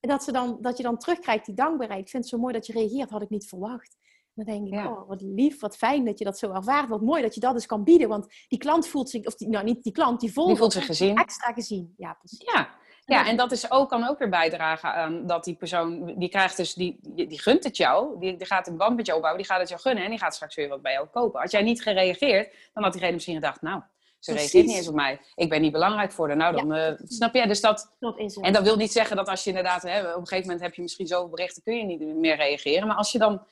dat, 0.00 0.24
ze 0.24 0.32
dan, 0.32 0.58
dat 0.60 0.76
je 0.76 0.82
dan 0.82 0.98
terugkrijgt 0.98 1.46
die 1.46 1.54
dankbaarheid. 1.54 2.00
Ik 2.00 2.08
vind 2.08 2.22
het 2.22 2.32
zo 2.32 2.38
mooi 2.38 2.52
dat 2.54 2.66
je 2.66 2.72
reageert, 2.72 3.10
had 3.10 3.22
ik 3.22 3.30
niet 3.30 3.48
verwacht. 3.48 3.96
Dan 4.34 4.44
denk 4.44 4.66
ik, 4.66 4.72
Ja. 4.72 4.88
oh, 4.90 5.08
wat 5.08 5.20
lief, 5.20 5.60
wat 5.60 5.76
fijn 5.76 6.04
dat 6.04 6.18
je 6.18 6.24
dat 6.24 6.38
zo 6.38 6.52
ervaart. 6.52 6.88
Wat 6.88 7.00
mooi 7.00 7.22
dat 7.22 7.34
je 7.34 7.40
dat 7.40 7.54
dus 7.54 7.66
kan 7.66 7.84
bieden. 7.84 8.08
Want 8.08 8.26
die 8.48 8.58
klant 8.58 8.86
voelt 8.88 9.10
zich, 9.10 9.24
of 9.26 9.34
die, 9.34 9.48
nou 9.48 9.64
niet 9.64 9.82
die 9.82 9.92
klant, 9.92 10.20
die 10.20 10.32
volger 10.32 10.52
Die 10.52 10.60
voelt 10.62 10.72
zich 10.72 10.86
gezien. 10.86 11.16
extra 11.16 11.52
gezien. 11.52 11.94
Ja, 11.96 12.12
precies. 12.12 12.52
Ja. 12.54 12.78
Ja, 13.04 13.26
en 13.26 13.36
dat 13.36 13.52
is 13.52 13.70
ook, 13.70 13.88
kan 13.88 14.08
ook 14.08 14.18
weer 14.18 14.28
bijdragen 14.28 14.94
aan 14.94 15.26
dat 15.26 15.44
die 15.44 15.54
persoon, 15.56 16.14
die 16.18 16.28
krijgt 16.28 16.56
dus, 16.56 16.74
die, 16.74 16.98
die, 17.02 17.26
die 17.26 17.40
gunt 17.40 17.64
het 17.64 17.76
jou, 17.76 18.18
die, 18.20 18.36
die 18.36 18.46
gaat 18.46 18.66
een 18.66 18.76
band 18.76 18.96
met 18.96 19.06
jou 19.06 19.16
opbouwen, 19.18 19.42
die 19.42 19.52
gaat 19.52 19.60
het 19.60 19.68
jou 19.68 19.80
gunnen 19.80 20.04
en 20.04 20.10
die 20.10 20.18
gaat 20.18 20.34
straks 20.34 20.54
weer 20.54 20.68
wat 20.68 20.82
bij 20.82 20.92
jou 20.92 21.06
kopen. 21.08 21.40
Als 21.40 21.50
jij 21.50 21.62
niet 21.62 21.82
gereageerd, 21.82 22.54
dan 22.74 22.82
had 22.82 22.92
diegene 22.92 23.12
misschien 23.12 23.34
gedacht, 23.34 23.62
nou, 23.62 23.82
ze 24.20 24.32
Precies. 24.32 24.52
reageert 24.52 24.66
niet 24.66 24.76
eens 24.76 24.88
op 24.88 24.94
mij. 24.94 25.20
Ik 25.34 25.48
ben 25.48 25.60
niet 25.60 25.72
belangrijk 25.72 26.12
voor 26.12 26.28
haar. 26.28 26.36
Nou, 26.36 26.56
dan 26.56 26.72
eh, 26.74 26.92
snap 27.04 27.34
je, 27.34 27.46
dus 27.46 27.60
dat, 27.60 27.96
en 28.40 28.52
dat 28.52 28.62
wil 28.62 28.76
niet 28.76 28.92
zeggen 28.92 29.16
dat 29.16 29.28
als 29.28 29.44
je 29.44 29.48
inderdaad, 29.50 29.82
hè, 29.82 30.00
op 30.00 30.20
een 30.20 30.26
gegeven 30.26 30.44
moment 30.46 30.60
heb 30.60 30.74
je 30.74 30.82
misschien 30.82 31.06
zoveel 31.06 31.28
berichten, 31.28 31.62
kun 31.62 31.76
je 31.76 31.84
niet 31.84 32.16
meer 32.16 32.36
reageren. 32.36 32.86
Maar 32.86 32.96
als 32.96 33.12
je 33.12 33.18
dan 33.18 33.46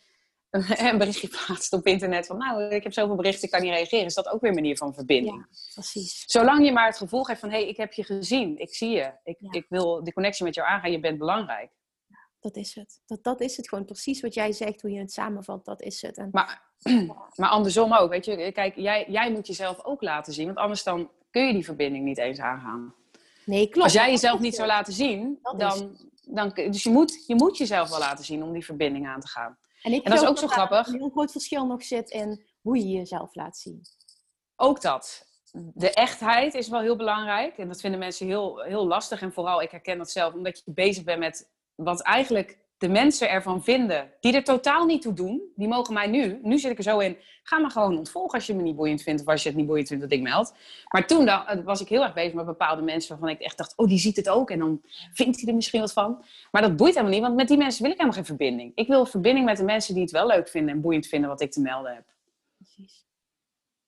een 0.91 0.99
berichtje 0.99 1.29
plaatst 1.29 1.73
op 1.73 1.87
internet 1.87 2.27
van, 2.27 2.39
nou, 2.39 2.63
ik 2.63 2.83
heb 2.83 2.93
zoveel 2.93 3.17
berichten, 3.17 3.45
ik 3.45 3.51
kan 3.51 3.63
niet 3.63 3.73
reageren, 3.73 4.05
is 4.05 4.15
dat 4.15 4.29
ook 4.29 4.41
weer 4.41 4.51
een 4.51 4.57
manier 4.57 4.77
van 4.77 4.95
verbinding. 4.95 5.37
Ja, 5.37 5.59
precies. 5.75 6.23
Zolang 6.27 6.65
je 6.65 6.73
maar 6.73 6.87
het 6.87 6.97
gevoel 6.97 7.25
geeft 7.25 7.41
van, 7.41 7.51
hé, 7.51 7.59
hey, 7.59 7.69
ik 7.69 7.77
heb 7.77 7.93
je 7.93 8.05
gezien, 8.05 8.59
ik 8.59 8.75
zie 8.75 8.91
je, 8.91 9.13
ik, 9.25 9.37
Ja. 9.39 9.51
ik 9.51 9.67
wil 9.69 10.05
die 10.05 10.13
connectie 10.13 10.45
met 10.45 10.55
jou 10.55 10.69
aangaan, 10.69 10.93
je 10.93 11.01
bent 11.01 11.19
belangrijk. 11.19 11.71
Dat 12.40 12.57
is 12.57 12.75
het. 12.75 13.00
Dat, 13.07 13.23
dat 13.23 13.40
is 13.40 13.57
het 13.57 13.68
gewoon. 13.68 13.85
Precies 13.85 14.21
wat 14.21 14.35
jij 14.35 14.52
zegt, 14.52 14.83
hoe 14.83 14.90
je 14.90 14.99
het 14.99 15.12
samenvat, 15.12 15.64
dat 15.64 15.83
is 15.83 16.02
het. 16.02 16.16
En, 16.16 16.28
Maar, 16.33 16.62
maar 17.37 17.49
andersom 17.49 17.92
ook, 17.92 18.11
weet 18.11 18.25
je, 18.25 18.52
kijk, 18.52 18.76
jij, 18.76 19.07
jij 19.09 19.33
moet 19.33 19.47
jezelf 19.47 19.85
ook 19.85 20.02
laten 20.02 20.33
zien, 20.33 20.47
want 20.47 20.59
anders 20.59 20.83
dan 20.83 21.11
kun 21.30 21.47
je 21.47 21.52
die 21.52 21.64
verbinding 21.64 22.04
niet 22.04 22.18
eens 22.18 22.38
aangaan. 22.38 22.95
nee, 23.45 23.64
klopt. 23.68 23.83
Als 23.83 23.92
jij 23.92 24.11
jezelf 24.11 24.40
niet 24.40 24.54
zou 24.54 24.68
laten 24.68 24.92
zien, 24.92 25.38
dan, 25.57 25.99
dan, 26.23 26.52
dus 26.54 26.83
je 26.83 26.90
moet, 26.90 27.25
je 27.26 27.35
moet 27.35 27.57
jezelf 27.57 27.88
wel 27.88 27.99
laten 27.99 28.25
zien 28.25 28.42
om 28.42 28.52
die 28.52 28.64
verbinding 28.64 29.07
aan 29.07 29.21
te 29.21 29.28
gaan. 29.28 29.59
En, 29.83 29.92
ik 29.92 30.04
En 30.04 30.11
dat 30.11 30.23
is 30.23 30.28
ook 30.28 30.38
zo 30.38 30.47
grappig. 30.47 30.87
Een 30.87 30.95
heel 30.95 31.11
groot 31.11 31.33
verschil 31.33 31.66
nog 31.66 31.83
zit 31.83 32.11
in 32.11 32.45
hoe 32.61 32.78
je 32.78 32.88
jezelf 32.88 33.35
laat 33.35 33.57
zien. 33.57 33.80
Ook 34.57 34.80
dat. 34.80 35.26
De 35.75 35.92
echtheid 35.92 36.54
is 36.54 36.68
wel 36.68 36.80
heel 36.80 36.97
belangrijk. 36.97 37.59
En 37.59 37.68
dat 37.68 37.80
vinden 37.80 38.00
mensen 38.00 38.26
heel, 38.26 38.59
heel 38.59 38.87
lastig. 38.87 39.23
En 39.23 39.33
vooral, 39.33 39.62
ik 39.62 39.71
herken 39.71 39.99
dat 39.99 40.11
zelf, 40.11 40.35
omdat 40.35 40.62
je 40.64 40.73
bezig 40.73 41.04
bent 41.04 41.18
met 41.18 41.50
wat 41.79 42.01
eigenlijk 42.01 42.59
de 42.79 42.89
mensen 42.89 43.31
ervan 43.31 43.65
vinden. 43.65 44.13
Die 44.21 44.35
er 44.35 44.45
totaal 44.45 44.87
niet 44.87 45.03
toe 45.03 45.12
doen. 45.12 45.53
Die 45.55 45.69
mogen 45.69 45.95
mij 45.95 46.07
nu, 46.07 46.38
nu 46.43 46.59
zit 46.59 46.71
ik 46.71 46.77
er 46.77 46.83
zo 46.83 46.99
in, 46.99 47.17
ga 47.43 47.59
me 47.59 47.71
gewoon 47.71 47.99
ontvolgen 47.99 48.35
als 48.35 48.47
je 48.47 48.55
me 48.55 48.62
niet 48.62 48.77
boeiend 48.77 49.03
vindt. 49.03 49.21
Of 49.21 49.27
als 49.27 49.43
je 49.43 49.49
het 49.49 49.59
niet 49.59 49.67
boeiend 49.67 49.88
vindt 49.88 50.03
dat 50.03 50.12
ik 50.12 50.21
meld. 50.21 50.55
Maar 50.88 51.07
toen 51.07 51.27
dan, 51.27 51.47
eh, 51.47 51.64
was 51.64 51.81
ik 51.81 51.88
heel 51.88 52.03
erg 52.03 52.14
bezig 52.14 52.33
met 52.33 52.47
bepaalde 52.47 52.83
mensen 52.83 53.11
waarvan 53.11 53.29
ik 53.29 53.41
echt 53.41 53.59
dacht, 53.59 53.77
oh 53.77 53.88
die 53.88 53.99
ziet 53.99 54.17
het 54.17 54.29
ook. 54.29 54.51
En 54.51 54.59
dan 54.59 54.81
vindt 55.12 55.41
hij 55.41 55.49
er 55.49 55.55
misschien 55.55 55.81
wat 55.81 55.93
van. 55.93 56.25
Maar 56.51 56.62
dat 56.62 56.77
boeit 56.77 56.95
helemaal 56.95 57.14
niet, 57.14 57.23
want 57.23 57.35
met 57.35 57.49
die 57.49 57.57
mensen 57.57 57.83
wil 57.83 57.91
ik 57.91 57.99
helemaal 57.99 58.19
geen 58.19 58.37
verbinding. 58.37 58.73
Ik 58.75 58.88
wil 58.88 59.07
verbinding 59.07 59.47
met 59.47 59.57
de 59.57 59.64
mensen 59.64 59.95
die 59.95 60.03
het 60.03 60.12
wel 60.12 60.27
leuk 60.27 60.49
vinden 60.49 60.75
en 60.75 60.81
boeiend 60.81 61.07
vinden 61.07 61.31
wat 61.31 61.41
ik 61.41 61.53
te 61.53 61.61
melden 61.61 61.95
heb. 61.95 62.05
Precies. 62.57 63.07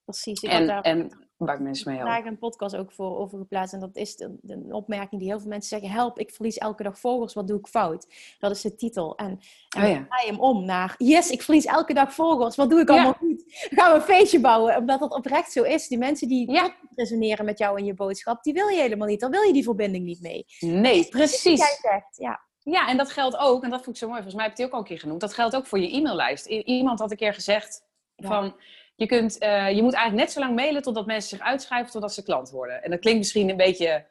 Precies. 0.03 0.41
Ik 0.41 0.49
En, 0.49 0.67
daar 0.67 0.81
en 0.81 1.29
waar 1.45 1.55
ik 1.55 1.61
mensen 1.61 1.87
mee 1.89 1.97
help. 1.99 2.09
vandaag 2.11 2.31
een 2.31 2.37
podcast 2.37 2.75
ook 2.75 2.91
voor 2.91 3.17
over 3.17 3.37
geplaatst. 3.37 3.73
En 3.73 3.79
dat 3.79 3.95
is 3.95 4.15
de, 4.15 4.35
de- 4.41 4.53
een 4.53 4.73
opmerking 4.73 5.21
die 5.21 5.29
heel 5.29 5.39
veel 5.39 5.49
mensen 5.49 5.79
zeggen. 5.79 5.97
Help, 5.99 6.19
ik 6.19 6.31
verlies 6.33 6.57
elke 6.57 6.83
dag 6.83 6.99
volgers. 6.99 7.33
Wat 7.33 7.47
doe 7.47 7.59
ik 7.59 7.67
fout? 7.67 8.07
Dat 8.39 8.51
is 8.51 8.61
de 8.61 8.75
titel. 8.75 9.15
En, 9.15 9.39
en 9.75 9.83
Oh 9.83 9.89
ja. 9.89 10.05
draai 10.09 10.27
hem 10.27 10.39
om 10.39 10.65
naar... 10.65 10.95
Yes, 10.97 11.29
ik 11.29 11.41
verlies 11.41 11.65
elke 11.65 11.93
dag 11.93 12.13
volgers. 12.13 12.55
Wat 12.55 12.69
doe 12.69 12.79
ik 12.81 12.87
Ja. 12.87 12.93
allemaal 12.93 13.13
goed? 13.13 13.43
Dan 13.69 13.79
gaan 13.79 13.91
we 13.91 13.95
een 13.97 14.15
feestje 14.15 14.39
bouwen. 14.39 14.77
Omdat 14.77 14.99
dat 14.99 15.13
oprecht 15.13 15.51
zo 15.51 15.63
is. 15.63 15.87
Die 15.87 15.97
mensen 15.97 16.27
die 16.27 16.51
Ja. 16.51 16.75
resoneren 16.95 17.45
met 17.45 17.57
jou 17.57 17.77
en 17.77 17.85
je 17.85 17.93
boodschap... 17.93 18.43
die 18.43 18.53
wil 18.53 18.67
je 18.67 18.81
helemaal 18.81 19.07
niet. 19.07 19.19
Dan 19.19 19.31
wil 19.31 19.41
je 19.41 19.53
die 19.53 19.63
verbinding 19.63 20.05
niet 20.05 20.21
mee. 20.21 20.45
Nee, 20.59 20.97
Wat 21.01 21.09
precies. 21.09 21.59
jij 21.59 21.77
zegt, 21.81 22.17
ja. 22.17 22.39
Ja, 22.63 22.87
en 22.89 22.97
dat 22.97 23.09
geldt 23.11 23.37
ook, 23.37 23.63
en 23.63 23.69
dat 23.69 23.83
vond 23.83 23.95
ik 23.95 24.01
zo 24.01 24.07
mooi, 24.07 24.21
volgens 24.21 24.35
mij 24.41 24.45
heb 24.47 24.57
je 24.57 24.63
het 24.63 24.71
ook 24.71 24.77
al 24.77 24.83
een 24.83 24.89
keer 24.91 24.99
genoemd, 24.99 25.21
dat 25.21 25.33
geldt 25.33 25.55
ook 25.55 25.65
voor 25.67 25.79
je 25.79 25.95
e-maillijst. 25.95 26.49
I- 26.49 26.61
iemand 26.63 26.99
had 26.99 27.11
een 27.11 27.17
keer 27.17 27.33
gezegd 27.33 27.83
Ja. 28.15 28.27
van, 28.27 28.55
je, 28.95 29.05
kunt, 29.05 29.37
eh, 29.37 29.71
je 29.71 29.81
moet 29.81 29.93
eigenlijk 29.93 30.25
net 30.25 30.33
zo 30.33 30.39
lang 30.39 30.55
mailen 30.55 30.81
totdat 30.81 31.05
mensen 31.05 31.37
zich 31.37 31.47
uitschrijven 31.47 31.91
totdat 31.91 32.13
ze 32.13 32.23
klant 32.23 32.49
worden. 32.49 32.83
En 32.83 32.91
dat 32.91 32.99
klinkt 32.99 33.19
misschien 33.19 33.49
een 33.49 33.57
beetje 33.57 34.05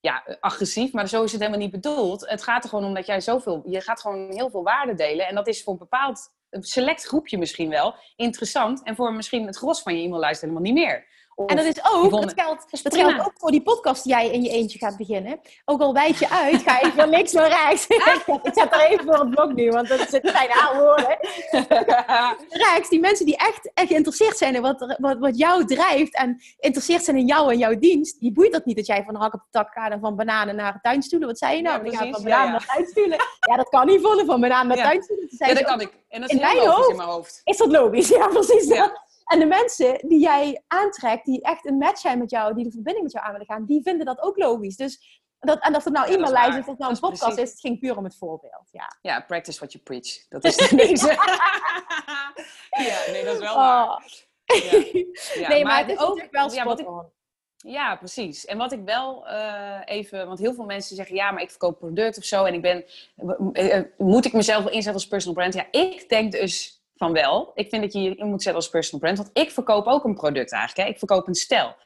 ja, 0.00 0.24
agressief, 0.40 0.92
maar 0.92 1.08
zo 1.08 1.22
is 1.22 1.32
het 1.32 1.40
helemaal 1.40 1.62
niet 1.62 1.70
bedoeld. 1.70 2.28
Het 2.28 2.42
gaat 2.42 2.62
er 2.62 2.68
gewoon 2.68 2.84
om 2.84 2.94
dat 2.94 3.06
jij 3.06 3.20
zoveel, 3.20 3.62
je 3.66 3.80
gaat 3.80 4.00
gewoon 4.00 4.32
heel 4.32 4.50
veel 4.50 4.62
waarde 4.62 4.94
delen. 4.94 5.26
En 5.26 5.34
dat 5.34 5.46
is 5.46 5.62
voor 5.62 5.72
een 5.72 5.78
bepaald, 5.78 6.28
select 6.50 7.04
groepje 7.04 7.38
misschien 7.38 7.68
wel, 7.68 7.94
interessant. 8.16 8.82
En 8.82 8.96
voor 8.96 9.14
misschien 9.14 9.46
het 9.46 9.56
gros 9.56 9.82
van 9.82 9.96
je 9.96 10.06
e-maillijst 10.06 10.40
helemaal 10.40 10.62
niet 10.62 10.74
meer. 10.74 11.06
Of, 11.38 11.50
En 11.50 11.56
dat 11.56 11.64
is 11.64 11.84
ook, 11.92 12.10
dat 12.10 12.32
geldt, 12.36 12.82
dat 12.82 13.26
ook 13.26 13.32
voor 13.36 13.50
die 13.50 13.62
podcast 13.62 14.02
die 14.02 14.12
jij 14.12 14.30
in 14.30 14.42
je 14.42 14.48
eentje 14.48 14.78
gaat 14.78 14.96
beginnen. 14.96 15.40
Ook 15.64 15.80
al 15.80 15.92
wijd 15.92 16.18
je 16.18 16.30
uit, 16.30 16.62
ga 16.62 16.80
ik 16.80 16.92
van 16.96 17.08
links 17.08 17.32
naar 17.32 17.48
rechts. 17.48 17.86
ik 17.86 18.50
zet 18.52 18.72
er 18.72 18.80
even 18.80 19.04
voor 19.04 19.18
het 19.18 19.30
blok 19.30 19.52
nu, 19.52 19.70
want 19.70 19.88
dat 19.88 20.00
zit 20.00 20.28
zijn 20.28 20.50
aanwoorden. 20.50 21.18
Rechts, 22.48 22.88
die 22.94 23.00
mensen 23.00 23.26
die 23.26 23.36
echt, 23.36 23.70
echt 23.74 23.88
geïnteresseerd 23.88 24.36
zijn 24.36 24.54
in 24.54 24.62
wat, 24.62 24.96
wat, 24.98 25.18
wat 25.18 25.38
jou 25.38 25.64
drijft 25.64 26.14
en 26.16 26.36
geïnteresseerd 26.58 27.04
zijn 27.04 27.16
in 27.16 27.26
jou 27.26 27.52
en 27.52 27.58
jouw 27.58 27.78
dienst, 27.78 28.20
die 28.20 28.32
boeit 28.32 28.52
dat 28.52 28.64
niet 28.64 28.76
dat 28.76 28.86
jij 28.86 29.02
van 29.04 29.14
hak 29.14 29.34
op 29.34 29.40
de 29.40 29.46
tak 29.50 29.72
gaat 29.72 29.90
en 29.90 30.00
van 30.00 30.16
bananen 30.16 30.56
naar 30.56 30.78
tuinstoelen. 30.82 31.28
Wat 31.28 31.38
zei 31.38 31.56
je 31.56 31.62
nou? 31.62 31.84
Ja, 31.84 31.84
ik 31.84 31.92
ga 31.92 31.98
van 31.98 32.08
precies, 32.08 32.24
bananen 32.24 32.46
ja, 32.46 32.52
ja. 32.52 32.66
naar 32.66 32.76
tuinstoelen. 32.76 33.18
Ja, 33.40 33.56
dat 33.56 33.68
kan 33.68 33.86
niet 33.86 34.00
vonden, 34.00 34.26
van 34.26 34.40
bananen 34.40 34.76
naar 34.76 34.86
tuinstoelen. 34.86 35.26
Ja, 35.28 35.54
dat 35.54 35.62
kan 35.64 35.80
ik. 35.80 35.92
En 36.08 36.20
dat 36.20 36.30
is 36.30 36.36
In 36.36 36.42
mijn 36.42 36.58
hoofd 36.68 36.90
in 36.90 36.96
mijn 36.96 37.08
hoofd. 37.08 37.40
is 37.44 37.56
dat 37.56 37.70
logisch? 37.70 38.08
Ja, 38.08 38.26
precies. 38.26 38.66
Ja. 38.66 38.86
dat. 38.86 39.05
En 39.26 39.38
de 39.38 39.46
mensen 39.46 40.08
die 40.08 40.20
jij 40.20 40.62
aantrekt, 40.66 41.24
die 41.24 41.42
echt 41.42 41.66
een 41.66 41.76
match 41.78 41.98
zijn 42.00 42.18
met 42.18 42.30
jou, 42.30 42.54
die 42.54 42.64
de 42.64 42.70
verbinding 42.70 43.04
met 43.04 43.12
jou 43.12 43.24
aan 43.26 43.32
willen 43.32 43.46
gaan, 43.46 43.64
die 43.64 43.82
vinden 43.82 44.06
dat 44.06 44.20
ook 44.20 44.36
logisch. 44.36 44.76
Dus 44.76 45.22
dat, 45.38 45.60
en 45.62 45.76
of 45.76 45.84
het 45.84 45.92
nou 45.92 46.06
Ja, 46.06 46.12
is 46.12 46.16
e-maillijst 46.18 46.48
waar. 46.48 46.58
is, 46.58 46.64
of 46.64 46.66
het 46.70 46.78
nou 46.78 46.92
een 46.92 47.00
podcast 47.00 47.22
precies. 47.22 47.42
is, 47.42 47.50
het 47.50 47.60
ging 47.60 47.78
puur 47.78 47.96
om 47.96 48.04
het 48.04 48.16
voorbeeld. 48.16 48.68
Ja. 48.70 48.96
Ja, 49.02 49.20
practice 49.20 49.58
what 49.58 49.72
you 49.72 49.84
preach. 49.84 50.28
Dat 50.28 50.44
is 50.44 50.56
deze. 50.86 51.06
ja, 52.88 53.10
nee, 53.12 53.24
dat 53.24 53.34
is 53.34 53.40
wel 53.40 53.54
waar. 53.56 53.84
Oh. 53.88 53.98
Ja. 54.44 55.04
Ja, 55.40 55.48
nee, 55.48 55.64
maar, 55.64 55.78
het 55.78 55.90
is 55.90 55.98
ook- 55.98 56.28
wel 56.30 56.52
ja, 56.52 56.64
wat 56.64 56.78
spot 56.78 56.80
ik- 56.80 56.88
on. 56.88 57.14
Ja, 57.56 57.96
precies. 57.96 58.44
En 58.44 58.58
wat 58.58 58.72
ik 58.72 58.80
wel 58.84 59.26
eh, 59.28 59.80
even, 59.84 60.26
want 60.26 60.38
heel 60.38 60.54
veel 60.54 60.64
mensen 60.64 60.96
zeggen 60.96 61.14
ja, 61.14 61.30
maar 61.30 61.42
ik 61.42 61.50
verkoop 61.50 61.78
product 61.78 62.18
of 62.18 62.24
zo 62.24 62.44
en 62.44 62.54
ik 62.54 62.62
ben, 62.62 62.84
eh, 63.52 63.80
moet 63.98 64.24
ik 64.24 64.32
mezelf 64.32 64.58
wel 64.62 64.72
inzetten 64.72 64.92
als 64.94 65.06
personal 65.08 65.34
brand? 65.36 65.54
Ja, 65.54 65.66
ik 65.70 66.08
denk 66.08 66.32
dus 66.32 66.82
van 66.96 67.12
wel. 67.12 67.50
Ik 67.54 67.68
vind 67.68 67.82
dat 67.82 67.92
je 67.92 68.00
je 68.00 68.24
moet 68.24 68.42
zetten 68.42 68.54
als 68.62 68.68
personal 68.68 69.00
brand, 69.00 69.18
want 69.18 69.30
ik 69.32 69.50
verkoop 69.50 69.86
ook 69.86 70.04
een 70.04 70.14
product 70.14 70.52
eigenlijk. 70.52 70.88
Hè? 70.88 70.94
Ik 70.94 70.98
verkoop 70.98 71.26
een 71.26 71.34
stijl. 71.34 71.76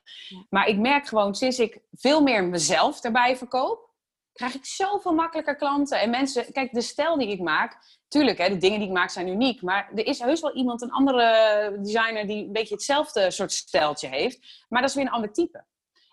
Maar 0.50 0.68
ik 0.68 0.78
merk 0.78 1.06
gewoon 1.06 1.34
sinds 1.34 1.58
ik 1.58 1.80
veel 1.92 2.22
meer 2.22 2.44
mezelf 2.44 3.04
erbij 3.04 3.36
verkoop, 3.36 3.90
krijg 4.32 4.54
ik 4.54 4.64
zoveel 4.64 5.12
makkelijker 5.12 5.56
klanten. 5.56 6.00
En 6.00 6.10
mensen, 6.10 6.52
kijk, 6.52 6.72
de 6.72 6.80
stijl 6.80 7.18
die 7.18 7.28
ik 7.28 7.40
maak, 7.40 7.98
tuurlijk, 8.08 8.38
hè, 8.38 8.48
de 8.48 8.56
dingen 8.56 8.78
die 8.78 8.88
ik 8.88 8.94
maak 8.94 9.10
zijn 9.10 9.28
uniek. 9.28 9.62
Maar 9.62 9.90
er 9.94 10.06
is 10.06 10.18
heus 10.18 10.40
wel 10.40 10.54
iemand, 10.54 10.82
een 10.82 10.90
andere 10.90 11.78
designer, 11.82 12.26
die 12.26 12.44
een 12.44 12.52
beetje 12.52 12.74
hetzelfde 12.74 13.30
soort 13.30 13.52
stijltje 13.52 14.08
heeft. 14.08 14.64
Maar 14.68 14.80
dat 14.80 14.90
is 14.90 14.96
weer 14.96 15.04
een 15.04 15.12
ander 15.12 15.32
type. 15.32 15.64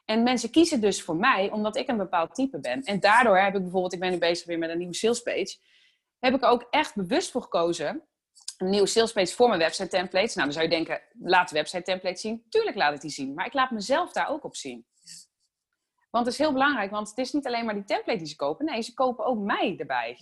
En 0.06 0.24
mensen 0.24 0.50
kiezen 0.50 0.82
dus 0.82 1.04
voor 1.04 1.16
mij, 1.16 1.52
omdat 1.52 1.76
ik 1.76 1.88
een 1.88 1.98
bepaald 1.98 2.36
type 2.36 2.60
ben. 2.60 2.84
En 2.84 3.00
daardoor 3.00 3.38
heb 3.38 3.56
ik 3.56 3.62
bijvoorbeeld, 3.62 3.94
ik 3.94 4.00
ben 4.00 4.12
nu 4.12 4.18
bezig 4.18 4.46
weer 4.46 4.58
met 4.58 4.70
een 4.70 4.78
nieuwe 4.78 4.96
salespage. 4.96 5.58
Heb 6.20 6.34
ik 6.34 6.44
er 6.44 6.50
ook 6.50 6.68
echt 6.70 6.96
bewust 6.96 7.32
voor 7.32 7.42
gekozen. 7.42 8.04
Een 8.58 8.70
nieuwe 8.70 8.88
salespage 8.88 9.36
voor 9.36 9.48
mijn 9.48 9.60
website 9.60 9.88
templates. 9.88 10.36
Nou, 10.36 10.48
dan 10.48 10.58
zou 10.58 10.66
je 10.70 10.76
denken, 10.76 11.02
laat 11.20 11.50
de 11.50 11.56
website 11.56 11.84
templates 11.84 12.22
zien. 12.22 12.46
Tuurlijk 12.50 12.76
laat 12.76 12.94
ik 12.94 13.02
die 13.02 13.12
zien. 13.12 13.34
Maar 13.34 13.46
ik 13.46 13.54
laat 13.54 13.72
mezelf 13.72 14.12
daar 14.12 14.30
ook 14.30 14.44
op 14.44 14.56
zien. 14.56 14.86
Want 16.10 16.26
het 16.26 16.34
is 16.34 16.40
heel 16.40 16.52
belangrijk, 16.54 16.92
want 16.92 17.10
het 17.10 17.18
is 17.18 17.32
niet 17.32 17.48
alleen 17.48 17.66
maar 17.66 17.74
die 17.74 17.84
template 17.84 18.18
die 18.18 18.28
ze 18.28 18.36
kopen. 18.36 18.66
Nee, 18.66 18.82
ze 18.82 18.94
kopen 18.94 19.26
ook 19.26 19.40
mij 19.40 19.76
erbij. 19.78 20.20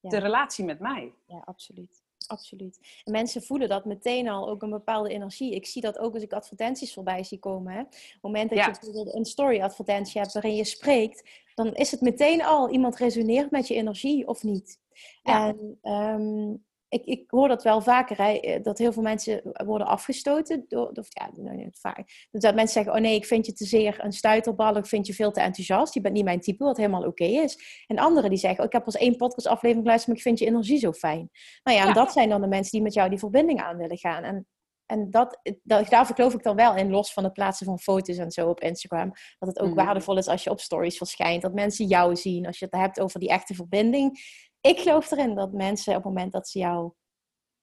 Ja. 0.00 0.08
De 0.10 0.18
relatie 0.18 0.64
met 0.64 0.80
mij. 0.80 1.12
Ja, 1.26 1.42
absoluut. 1.44 2.02
Absoluut. 2.26 2.78
En 3.04 3.12
mensen 3.12 3.42
voelen 3.42 3.68
dat 3.68 3.84
meteen 3.84 4.28
al 4.28 4.48
ook 4.48 4.62
een 4.62 4.70
bepaalde 4.70 5.08
energie. 5.10 5.54
Ik 5.54 5.66
zie 5.66 5.82
dat 5.82 5.98
ook 5.98 6.14
als 6.14 6.22
ik 6.22 6.32
advertenties 6.32 6.92
voorbij 6.94 7.24
zie 7.24 7.38
komen. 7.38 7.72
Hè. 7.72 7.80
Op 7.80 7.90
het 7.90 8.22
moment 8.22 8.48
dat 8.48 8.58
Ja. 8.58 8.64
je 8.66 8.70
bijvoorbeeld 8.70 9.14
een 9.14 9.24
story-advertentie 9.24 10.20
hebt 10.20 10.32
waarin 10.32 10.54
je 10.54 10.64
spreekt, 10.64 11.28
dan 11.54 11.74
is 11.74 11.90
het 11.90 12.00
meteen 12.00 12.42
al 12.42 12.70
iemand 12.70 12.96
resoneert 12.96 13.50
met 13.50 13.68
je 13.68 13.74
energie 13.74 14.26
of 14.26 14.42
niet. 14.42 14.78
Ja. 15.22 15.48
En 15.48 15.78
ehm, 15.82 16.54
ik, 16.90 17.04
ik 17.04 17.30
hoor 17.30 17.48
dat 17.48 17.62
wel 17.62 17.80
vaker, 17.80 18.16
hè, 18.16 18.32
eh, 18.32 18.62
dat 18.62 18.78
heel 18.78 18.92
veel 18.92 19.02
mensen 19.02 19.42
worden 19.64 19.86
afgestoten. 19.86 20.64
Door, 20.68 20.94
door 20.94 21.04
ja, 21.08 21.30
nou, 21.34 21.56
niet 21.56 21.78
vaak. 21.80 22.26
Dus 22.30 22.42
dat 22.42 22.54
mensen 22.54 22.74
zeggen, 22.74 22.92
oh 22.92 23.00
nee, 23.00 23.14
ik 23.14 23.26
vind 23.26 23.46
je 23.46 23.52
te 23.52 23.64
zeer 23.64 24.04
een 24.04 24.12
stuiterbal, 24.12 24.76
ik 24.76 24.86
vind 24.86 25.06
je 25.06 25.14
veel 25.14 25.30
te 25.30 25.40
enthousiast, 25.40 25.94
je 25.94 26.00
bent 26.00 26.14
niet 26.14 26.24
mijn 26.24 26.40
type, 26.40 26.64
wat 26.64 26.76
helemaal 26.76 27.06
oké 27.06 27.24
is. 27.24 27.84
En 27.86 27.98
anderen 27.98 28.30
die 28.30 28.38
zeggen, 28.38 28.60
oh, 28.60 28.66
ik 28.66 28.72
heb 28.72 28.84
pas 28.84 28.96
één 28.96 29.16
podcastaflevering 29.16 29.82
geluisterd, 29.82 30.08
maar 30.08 30.16
ik 30.16 30.22
vind 30.22 30.38
je 30.38 30.46
energie 30.46 30.78
zo 30.78 30.92
fijn. 30.92 31.30
Nou 31.62 31.78
ja, 31.78 31.88
en 31.88 31.94
dat 31.94 32.12
zijn 32.12 32.28
dan 32.28 32.40
de 32.40 32.46
mensen 32.46 32.72
die 32.72 32.82
met 32.82 32.94
jou 32.94 33.08
die 33.08 33.18
verbinding 33.18 33.60
aan 33.60 33.76
willen 33.76 33.98
gaan. 33.98 34.22
En 34.22 34.46
en 34.90 35.10
dat, 35.10 35.40
dat, 35.62 35.88
daarvoor 35.88 36.14
geloof 36.14 36.34
ik 36.34 36.42
dan 36.42 36.56
wel 36.56 36.76
in, 36.76 36.90
los 36.90 37.12
van 37.12 37.24
het 37.24 37.32
plaatsen 37.32 37.66
van 37.66 37.78
foto's 37.78 38.16
en 38.16 38.30
zo 38.30 38.48
op 38.48 38.60
Instagram. 38.60 39.12
Dat 39.38 39.48
het 39.48 39.60
ook 39.60 39.74
mhm. 39.74 39.84
waardevol 39.84 40.18
is 40.18 40.26
als 40.26 40.44
je 40.44 40.50
op 40.50 40.60
stories 40.60 40.96
verschijnt. 40.96 41.42
Dat 41.42 41.54
mensen 41.54 41.86
jou 41.86 42.16
zien, 42.16 42.46
als 42.46 42.58
je 42.58 42.64
het 42.64 42.74
hebt 42.74 43.00
over 43.00 43.20
die 43.20 43.28
echte 43.28 43.54
verbinding. 43.54 44.18
Ik 44.60 44.78
geloof 44.78 45.10
erin 45.10 45.34
dat 45.34 45.52
mensen 45.52 45.96
op 45.96 46.04
het 46.04 46.12
moment 46.12 46.32
dat 46.32 46.48
ze 46.48 46.58
jou 46.58 46.92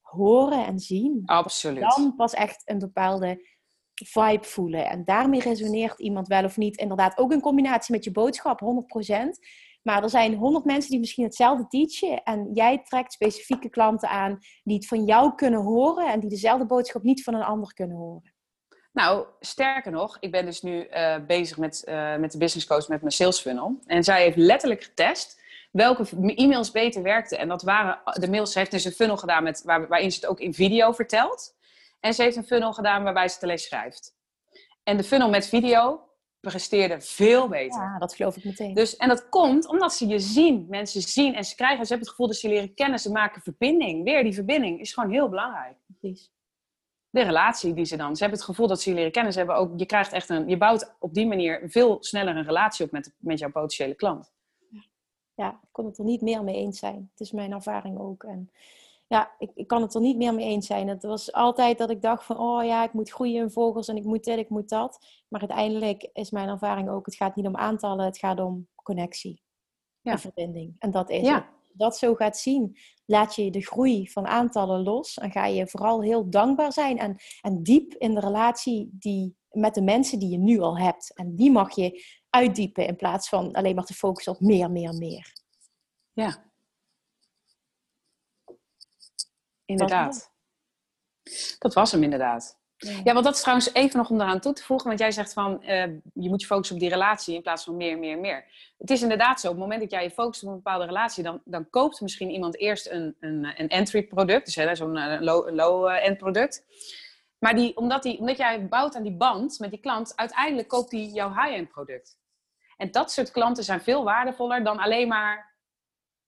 horen 0.01 0.65
en 0.65 0.79
zien, 0.79 1.21
Absoluut. 1.25 1.95
dan 1.95 2.15
pas 2.15 2.33
echt 2.33 2.61
een 2.65 2.79
bepaalde 2.79 3.55
vibe 3.93 4.43
voelen. 4.43 4.89
En 4.89 5.05
daarmee 5.05 5.41
resoneert 5.41 5.99
iemand 5.99 6.27
wel 6.27 6.43
of 6.43 6.57
niet. 6.57 6.77
Inderdaad, 6.77 7.17
ook 7.17 7.31
in 7.31 7.41
combinatie 7.41 7.95
met 7.95 8.03
je 8.03 8.11
boodschap, 8.11 8.59
100%. 8.59 8.65
Maar 9.81 10.03
er 10.03 10.09
zijn 10.09 10.35
honderd 10.35 10.65
mensen 10.65 10.89
die 10.89 10.99
misschien 10.99 11.23
hetzelfde 11.23 11.67
teachen. 11.67 12.23
En 12.23 12.49
jij 12.53 12.83
trekt 12.83 13.13
specifieke 13.13 13.69
klanten 13.69 14.09
aan 14.09 14.39
die 14.63 14.75
het 14.75 14.87
van 14.87 15.05
jou 15.05 15.35
kunnen 15.35 15.61
horen. 15.61 16.11
En 16.11 16.19
die 16.19 16.29
dezelfde 16.29 16.65
boodschap 16.65 17.03
niet 17.03 17.23
van 17.23 17.33
een 17.33 17.43
ander 17.43 17.73
kunnen 17.73 17.97
horen. 17.97 18.35
Nou, 18.91 19.27
sterker 19.39 19.91
nog, 19.91 20.17
ik 20.19 20.31
ben 20.31 20.45
dus 20.45 20.61
nu 20.61 20.87
uh, 20.89 21.25
bezig 21.25 21.57
met, 21.57 21.83
uh, 21.85 22.15
met 22.15 22.31
de 22.31 22.37
business 22.37 22.67
coach 22.67 22.87
met 22.87 23.01
mijn 23.01 23.13
sales 23.13 23.39
funnel. 23.39 23.79
En 23.85 24.03
zij 24.03 24.21
heeft 24.21 24.37
letterlijk 24.37 24.83
getest 24.83 25.41
welke 25.77 26.33
e-mails 26.35 26.71
beter 26.71 27.03
werkten. 27.03 27.39
En 27.39 27.47
dat 27.47 27.61
waren 27.61 28.01
de 28.13 28.29
mails. 28.29 28.51
Ze 28.51 28.59
heeft 28.59 28.71
dus 28.71 28.85
een 28.85 28.91
funnel 28.91 29.17
gedaan 29.17 29.43
met, 29.43 29.61
waar, 29.63 29.87
waarin 29.87 30.11
ze 30.11 30.19
het 30.19 30.29
ook 30.29 30.39
in 30.39 30.53
video 30.53 30.91
vertelt. 30.91 31.55
En 31.99 32.13
ze 32.13 32.23
heeft 32.23 32.35
een 32.35 32.45
funnel 32.45 32.73
gedaan 32.73 33.03
waarbij 33.03 33.27
ze 33.27 33.33
het 33.33 33.43
alleen 33.43 33.57
schrijft. 33.57 34.15
En 34.83 34.97
de 34.97 35.03
funnel 35.03 35.29
met 35.29 35.47
video 35.47 36.01
presteerde 36.39 37.01
veel 37.01 37.47
beter. 37.47 37.81
Ja, 37.81 37.99
dat 37.99 38.15
geloof 38.15 38.37
ik 38.37 38.43
meteen. 38.43 38.73
Dus, 38.73 38.95
en 38.97 39.07
dat 39.07 39.29
komt 39.29 39.67
omdat 39.67 39.93
ze 39.93 40.07
je 40.07 40.19
zien. 40.19 40.65
Mensen 40.69 41.01
zien 41.01 41.35
en 41.35 41.43
ze 41.43 41.55
krijgen, 41.55 41.85
ze 41.85 41.87
hebben 41.87 42.07
het 42.07 42.09
gevoel 42.09 42.27
dat 42.27 42.35
ze 42.35 42.47
leren 42.47 42.73
kennen. 42.73 42.99
Ze 42.99 43.11
maken 43.11 43.41
verbinding. 43.41 44.03
Weer 44.03 44.23
die 44.23 44.33
verbinding 44.33 44.79
is 44.79 44.93
gewoon 44.93 45.11
heel 45.11 45.29
belangrijk. 45.29 45.75
Precies. 45.99 46.31
De 47.09 47.21
relatie 47.21 47.73
die 47.73 47.85
ze 47.85 47.97
dan. 47.97 48.15
Ze 48.15 48.21
hebben 48.21 48.39
het 48.39 48.47
gevoel 48.47 48.67
dat 48.67 48.81
ze 48.81 48.89
je 48.89 48.95
leren 48.95 49.11
kennen. 49.11 49.31
Ze 49.31 49.37
hebben 49.37 49.55
ook, 49.55 49.71
je 49.79 49.85
krijgt 49.85 50.13
echt 50.13 50.29
een, 50.29 50.47
je 50.47 50.57
bouwt 50.57 50.95
op 50.99 51.13
die 51.13 51.27
manier 51.27 51.61
veel 51.65 51.97
sneller 51.99 52.35
een 52.35 52.45
relatie 52.45 52.85
op 52.85 52.91
met, 52.91 53.15
met 53.17 53.39
jouw 53.39 53.51
potentiële 53.51 53.95
klant. 53.95 54.35
Ja, 55.37 55.49
ik 55.49 55.69
kon 55.71 55.85
het 55.85 55.97
er 55.97 56.05
niet 56.05 56.21
meer 56.21 56.43
mee 56.43 56.55
eens 56.55 56.79
zijn. 56.79 57.09
Het 57.11 57.19
is 57.19 57.31
mijn 57.31 57.51
ervaring 57.51 57.99
ook. 57.99 58.23
En 58.23 58.51
ja, 59.07 59.31
ik, 59.39 59.51
ik 59.53 59.67
kan 59.67 59.81
het 59.81 59.93
er 59.93 60.01
niet 60.01 60.17
meer 60.17 60.33
mee 60.33 60.45
eens 60.45 60.67
zijn. 60.67 60.87
Het 60.87 61.03
was 61.03 61.33
altijd 61.33 61.77
dat 61.77 61.89
ik 61.89 62.01
dacht 62.01 62.23
van, 62.23 62.37
oh 62.37 62.63
ja, 62.63 62.83
ik 62.83 62.93
moet 62.93 63.11
groeien 63.11 63.41
in 63.41 63.51
vogels 63.51 63.87
en 63.87 63.95
ik 63.95 64.03
moet 64.03 64.23
dit, 64.23 64.37
ik 64.37 64.49
moet 64.49 64.69
dat. 64.69 65.05
Maar 65.27 65.39
uiteindelijk 65.39 66.09
is 66.13 66.31
mijn 66.31 66.49
ervaring 66.49 66.89
ook, 66.89 67.05
het 67.05 67.15
gaat 67.15 67.35
niet 67.35 67.45
om 67.45 67.55
aantallen, 67.55 68.05
het 68.05 68.17
gaat 68.17 68.39
om 68.39 68.67
connectie 68.83 69.41
ja. 70.01 70.11
en 70.11 70.19
verbinding. 70.19 70.75
En 70.79 70.91
dat 70.91 71.09
is 71.09 71.27
ja. 71.27 71.49
dat 71.73 71.97
zo 71.97 72.15
gaat 72.15 72.37
zien, 72.37 72.77
laat 73.05 73.35
je 73.35 73.51
de 73.51 73.65
groei 73.65 74.09
van 74.09 74.27
aantallen 74.27 74.83
los 74.83 75.17
en 75.17 75.31
ga 75.31 75.45
je 75.45 75.67
vooral 75.67 76.01
heel 76.01 76.29
dankbaar 76.29 76.73
zijn 76.73 76.97
en, 76.97 77.15
en 77.41 77.63
diep 77.63 77.93
in 77.93 78.13
de 78.13 78.19
relatie 78.19 78.89
die, 78.91 79.35
met 79.51 79.73
de 79.73 79.81
mensen 79.81 80.19
die 80.19 80.29
je 80.29 80.37
nu 80.37 80.59
al 80.59 80.77
hebt. 80.77 81.13
En 81.13 81.35
die 81.35 81.51
mag 81.51 81.75
je 81.75 82.05
uitdiepen 82.29 82.87
in 82.87 82.95
plaats 82.95 83.29
van 83.29 83.51
alleen 83.51 83.75
maar 83.75 83.85
te 83.85 83.93
focussen 83.93 84.33
op 84.33 84.39
meer, 84.39 84.71
meer, 84.71 84.93
meer. 84.93 85.33
Ja, 86.13 86.47
Inderdaad. 89.67 90.31
Dat 91.59 91.73
was 91.73 91.91
hem 91.91 92.03
inderdaad. 92.03 92.59
Ja. 92.77 93.13
want 93.13 93.25
dat 93.25 93.33
is 93.33 93.39
trouwens 93.39 93.73
even 93.73 93.97
nog 93.97 94.09
om 94.09 94.21
eraan 94.21 94.39
toe 94.39 94.53
te 94.53 94.63
voegen. 94.63 94.87
Want 94.87 94.99
jij 94.99 95.11
zegt 95.11 95.33
van, 95.33 95.59
uh, 95.61 95.67
je 96.13 96.29
moet 96.29 96.41
je 96.41 96.47
focussen 96.47 96.75
op 96.75 96.81
die 96.81 96.89
relatie 96.89 97.35
in 97.35 97.41
plaats 97.41 97.63
van 97.63 97.77
meer, 97.77 97.99
meer, 97.99 98.17
meer. 98.19 98.45
Het 98.77 98.89
is 98.89 99.01
inderdaad 99.01 99.39
zo, 99.39 99.47
op 99.47 99.53
het 99.53 99.61
moment 99.61 99.81
dat 99.81 99.91
jij 99.91 100.03
je 100.03 100.11
focust 100.11 100.43
op 100.43 100.49
een 100.49 100.55
bepaalde 100.55 100.85
relatie, 100.85 101.23
dan, 101.23 101.41
dan 101.45 101.69
koopt 101.69 102.01
misschien 102.01 102.29
iemand 102.29 102.57
eerst 102.57 102.89
een, 102.89 103.15
een, 103.19 103.53
een 103.57 103.67
entry 103.67 104.03
product, 104.03 104.55
dus 104.55 104.77
zo'n 104.77 104.97
uh, 104.97 105.17
low, 105.19 105.55
low 105.55 105.89
uh, 105.89 106.05
end 106.05 106.17
product. 106.17 106.63
Maar 107.39 107.55
die, 107.55 107.77
omdat, 107.77 108.03
die, 108.03 108.19
omdat 108.19 108.37
jij 108.37 108.67
bouwt 108.67 108.95
aan 108.95 109.03
die 109.03 109.17
band 109.17 109.59
met 109.59 109.69
die 109.69 109.79
klant, 109.79 110.15
uiteindelijk 110.15 110.67
koopt 110.67 110.89
die 110.89 111.11
jouw 111.11 111.29
high-end 111.29 111.69
product. 111.69 112.17
En 112.77 112.91
dat 112.91 113.11
soort 113.11 113.31
klanten 113.31 113.63
zijn 113.63 113.81
veel 113.81 114.03
waardevoller 114.03 114.63
dan 114.63 114.79
alleen 114.79 115.07
maar, 115.07 115.55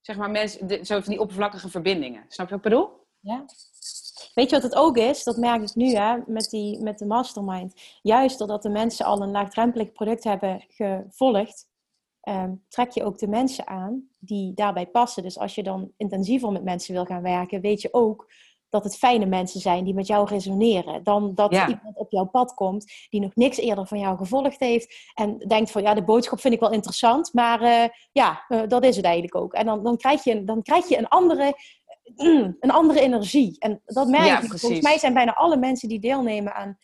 zeg 0.01 0.17
maar, 0.17 0.29
mensen, 0.29 0.85
zo 0.85 0.99
van 0.99 1.11
die 1.11 1.19
oppervlakkige 1.19 1.69
verbindingen. 1.69 2.25
Snap 2.27 2.49
je 2.49 2.55
wat 2.55 2.65
ik 2.65 2.71
bedoel? 2.71 3.07
Ja. 3.19 3.45
Weet 4.33 4.49
je 4.49 4.55
wat 4.55 4.63
het 4.63 4.75
ook 4.75 4.97
is? 4.97 5.23
Dat 5.23 5.37
merk 5.37 5.61
ik 5.61 5.75
nu 5.75 5.95
hè, 5.95 6.17
met, 6.25 6.49
die, 6.49 6.81
met 6.81 6.99
de 6.99 7.05
mastermind. 7.05 7.73
Juist 8.01 8.37
doordat 8.37 8.61
de 8.61 8.69
mensen 8.69 9.05
al 9.05 9.21
een 9.21 9.31
laagdrempelig 9.31 9.91
product 9.91 10.23
hebben 10.23 10.65
gevolgd, 10.67 11.67
ehm, 12.21 12.55
trek 12.67 12.91
je 12.91 13.03
ook 13.03 13.17
de 13.17 13.27
mensen 13.27 13.67
aan 13.67 14.09
die 14.19 14.53
daarbij 14.53 14.87
passen. 14.87 15.23
Dus 15.23 15.37
als 15.39 15.55
je 15.55 15.63
dan 15.63 15.91
intensiever 15.97 16.51
met 16.51 16.63
mensen 16.63 16.93
wil 16.93 17.05
gaan 17.05 17.21
werken, 17.21 17.61
weet 17.61 17.81
je 17.81 17.93
ook 17.93 18.31
dat 18.69 18.83
het 18.83 18.97
fijne 18.97 19.25
mensen 19.25 19.59
zijn 19.59 19.83
die 19.83 19.93
met 19.93 20.07
jou 20.07 20.27
resoneren. 20.27 21.03
Dan 21.03 21.35
dat 21.35 21.51
iemand 21.51 21.95
op 21.95 22.11
jouw 22.11 22.25
pad 22.25 22.53
komt 22.53 22.85
die 23.09 23.21
nog 23.21 23.35
niks 23.35 23.57
eerder 23.57 23.87
van 23.87 23.99
jou 23.99 24.17
gevolgd 24.17 24.59
heeft. 24.59 25.11
En 25.13 25.37
denkt 25.37 25.71
van 25.71 25.81
ja, 25.81 25.93
de 25.93 26.03
boodschap 26.03 26.39
vind 26.39 26.53
ik 26.53 26.59
wel 26.59 26.71
interessant. 26.71 27.33
Maar 27.33 27.61
uh, 27.61 27.83
ja, 28.11 28.45
uh, 28.49 28.61
dat 28.67 28.83
is 28.83 28.95
het 28.95 29.05
eigenlijk 29.05 29.35
ook. 29.35 29.53
En 29.53 29.65
dan, 29.65 29.83
dan, 29.83 29.97
krijg, 29.97 30.23
je, 30.23 30.43
dan 30.43 30.61
krijg 30.61 30.87
je 30.87 30.97
een 30.97 31.07
andere 31.07 31.53
een 32.59 32.71
andere 32.71 32.99
energie. 32.99 33.55
En 33.59 33.81
dat 33.85 34.07
merk 34.07 34.43
ik. 34.43 34.59
Volgens 34.59 34.81
mij 34.81 34.97
zijn 34.97 35.13
bijna 35.13 35.33
alle 35.33 35.57
mensen 35.57 35.89
die 35.89 35.99
deelnemen 35.99 36.55
aan 36.55 36.77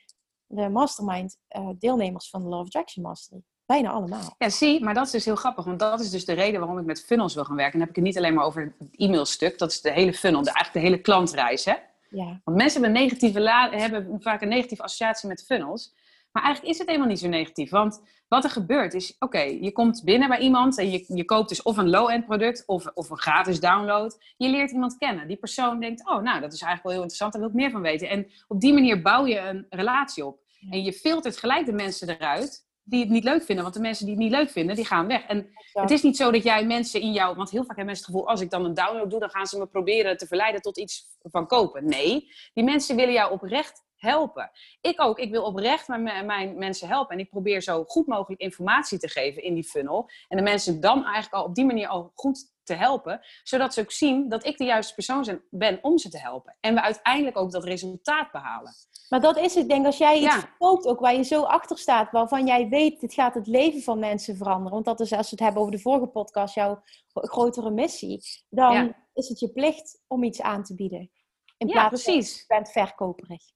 de 0.48 0.70
mastermind 0.70 1.38
uh, 1.58 1.70
deelnemers 1.78 2.30
van 2.30 2.44
de 2.44 2.50
Love 2.50 2.64
Attraction 2.64 3.04
Mastery. 3.04 3.42
Bijna 3.66 3.90
allemaal. 3.90 4.36
Ja, 4.38 4.50
zie, 4.50 4.84
maar 4.84 4.94
dat 4.94 5.06
is 5.06 5.12
dus 5.12 5.26
heel 5.26 5.36
grappig. 5.36 5.66
Want 5.66 5.80
dat 5.80 6.00
is 6.00 6.10
dus 6.10 6.26
de 6.26 6.34
reden 6.34 6.60
waarom 6.60 6.80
ik 6.80 6.86
met 6.86 7.06
funnels 7.06 7.34
wil 7.34 7.46
gaan 7.46 7.56
werken. 7.56 7.74
En 7.74 7.80
dan 7.80 7.88
heb 7.88 7.98
ik 7.98 8.04
het 8.04 8.14
niet 8.14 8.24
alleen 8.24 8.34
maar 8.34 8.46
over 8.46 8.74
het 8.80 8.90
e-mailstuk. 8.92 9.58
Dat 9.58 9.72
is 9.72 9.82
de 9.82 9.92
hele 9.92 10.14
funnel, 10.14 10.42
de, 10.42 10.52
eigenlijk 10.52 10.86
de 10.86 10.92
hele 10.92 11.02
klantreis. 11.02 11.66
Hè? 11.66 11.74
Ja. 12.10 12.42
Want 12.44 12.58
mensen 12.58 12.82
hebben, 12.82 13.02
negatieve 13.02 13.40
hebben 13.72 14.22
vaak 14.22 14.42
een 14.42 14.48
negatieve 14.48 14.84
associatie 14.84 15.30
met 15.30 15.46
funnels. 15.46 15.94
Maar 16.32 16.44
eigenlijk 16.44 16.74
is 16.74 16.80
het 16.80 16.88
helemaal 16.88 17.10
niet 17.10 17.20
zo 17.20 17.28
negatief. 17.28 17.70
Want 17.70 18.02
wat 18.28 18.44
er 18.44 18.50
gebeurt 18.50 18.94
is, 18.94 19.16
oké, 19.20 19.40
je 19.40 19.72
komt 19.72 20.04
binnen 20.04 20.28
bij 20.28 20.40
iemand 20.40 20.78
en 20.78 20.92
je, 20.92 21.06
je 21.08 21.26
koopt 21.26 21.50
dus 21.50 21.62
of 21.62 21.78
een 21.78 21.90
low-end 21.90 22.26
product 22.26 22.64
of, 22.66 22.92
of 22.94 23.10
een 23.10 23.18
gratis 23.18 23.60
download. 23.60 24.18
Je 24.38 24.50
leert 24.50 24.72
iemand 24.72 24.98
kennen. 24.98 25.28
Die 25.28 25.38
persoon 25.38 25.80
denkt, 25.80 26.08
oh, 26.08 26.22
nou, 26.22 26.42
dat 26.42 26.54
is 26.54 26.62
eigenlijk 26.62 26.84
wel 26.84 26.92
heel 26.92 27.02
interessant, 27.02 27.32
daar 27.32 27.42
wil 27.42 27.50
ik 27.50 27.56
meer 27.56 27.72
van 27.72 27.82
weten. 27.82 28.10
En 28.10 28.28
op 28.48 28.62
die 28.62 28.74
manier 28.74 29.02
bouw 29.02 29.26
je 29.26 29.40
een 29.40 29.66
relatie 29.70 30.26
op. 30.26 30.40
En 30.70 30.84
je 30.84 30.94
filtert 30.94 31.38
gelijk 31.38 31.66
de 31.66 31.74
mensen 31.74 32.10
eruit 32.10 32.65
die 32.86 33.00
het 33.00 33.10
niet 33.10 33.24
leuk 33.24 33.44
vinden. 33.44 33.64
Want 33.64 33.76
de 33.76 33.82
mensen 33.82 34.06
die 34.06 34.16
het 34.16 34.24
niet 34.24 34.34
leuk 34.34 34.50
vinden, 34.50 34.76
die 34.76 34.86
gaan 34.86 35.08
weg. 35.08 35.26
En 35.26 35.50
het 35.74 35.92
is 35.92 36.02
niet 36.02 36.18
zo 36.18 36.32
dat 36.32 36.44
jij 36.44 36.66
mensen 36.66 37.02
in 37.02 37.12
jou... 37.12 37.36
Want 37.36 37.50
heel 37.50 37.66
vaak 37.66 37.76
hebben 37.76 37.86
mensen 37.86 38.06
het 38.06 38.14
gevoel... 38.14 38.30
als 38.30 38.42
ik 38.42 38.50
dan 38.50 38.66
een 38.66 38.74
download 38.74 39.10
doe, 39.10 39.20
dan 39.20 39.30
gaan 39.30 39.46
ze 39.46 39.58
me 39.58 39.68
proberen 39.68 40.18
te 40.18 40.28
verleiden 40.28 40.62
tot 40.62 40.78
iets 40.78 41.08
van 41.22 41.48
kopen. 41.48 41.86
Nee, 41.86 42.28
die 42.54 42.64
mensen 42.64 42.96
willen 42.96 43.14
jou 43.14 43.32
oprecht 43.32 43.84
helpen. 43.98 44.52
Ik 44.82 45.02
ook. 45.02 45.20
Ik 45.20 45.32
wil 45.32 45.44
oprecht 45.44 45.88
mijn, 45.88 46.26
mijn 46.26 46.58
mensen 46.58 46.88
helpen. 46.88 47.16
En 47.16 47.24
ik 47.24 47.30
probeer 47.30 47.62
zo 47.62 47.84
goed 47.84 48.08
mogelijk 48.08 48.42
informatie 48.42 49.00
te 49.00 49.10
geven 49.10 49.44
in 49.44 49.54
die 49.54 49.64
funnel. 49.64 50.10
En 50.28 50.38
de 50.38 50.44
mensen 50.44 50.82
dan 50.82 51.04
eigenlijk 51.04 51.34
al 51.34 51.44
op 51.44 51.56
die 51.56 51.66
manier 51.66 51.88
al 51.88 52.12
goed 52.14 52.54
te 52.64 52.74
helpen. 52.74 53.22
Zodat 53.44 53.74
ze 53.74 53.82
ook 53.82 53.92
zien 53.92 54.30
dat 54.30 54.46
ik 54.46 54.58
de 54.58 54.64
juiste 54.64 54.94
persoon 54.94 55.42
ben 55.50 55.80
om 55.82 55.98
ze 55.98 56.10
te 56.10 56.20
helpen. 56.20 56.58
En 56.60 56.74
we 56.74 56.82
uiteindelijk 56.82 57.38
ook 57.38 57.52
dat 57.52 57.64
resultaat 57.64 58.32
behalen. 58.32 58.74
Maar 59.10 59.22
dat 59.22 59.38
is 59.38 59.54
het. 59.54 59.64
Ik 59.64 59.70
denk 59.70 59.86
als 59.86 59.98
jij 59.98 60.16
iets 60.16 60.36
ja. 60.36 60.40
verkoopt 60.40 60.86
ook 60.86 61.00
waar 61.00 61.16
je 61.16 61.24
zo 61.24 61.44
achter 61.44 61.78
staat. 61.78 62.12
Waarvan 62.12 62.46
jij 62.46 62.70
weet, 62.70 63.00
dit 63.00 63.14
gaat 63.14 63.34
het 63.34 63.48
leven 63.48 63.82
van 63.82 64.00
mensen 64.00 64.38
veranderen. 64.38 64.72
Want 64.72 64.86
dat 64.86 65.00
is 65.00 65.12
als 65.12 65.30
we 65.30 65.36
het 65.36 65.40
hebben 65.40 65.62
over 65.62 65.74
de 65.74 65.82
vorige 65.82 66.08
podcast. 66.08 66.56
Jouw 66.56 66.82
grotere 67.14 67.72
missie. 67.72 68.22
Dan 68.50 68.96
is 69.14 69.30
het 69.30 69.40
je 69.40 69.52
plicht 69.52 70.02
om 70.08 70.24
iets 70.24 70.42
aan 70.42 70.64
te 70.64 70.76
bieden. 70.76 71.12
In 71.58 71.68
plaats 71.68 72.04
precies. 72.04 72.32
van 72.32 72.58
je 72.58 72.64
bent 72.64 72.72
verkoperig. 72.72 73.55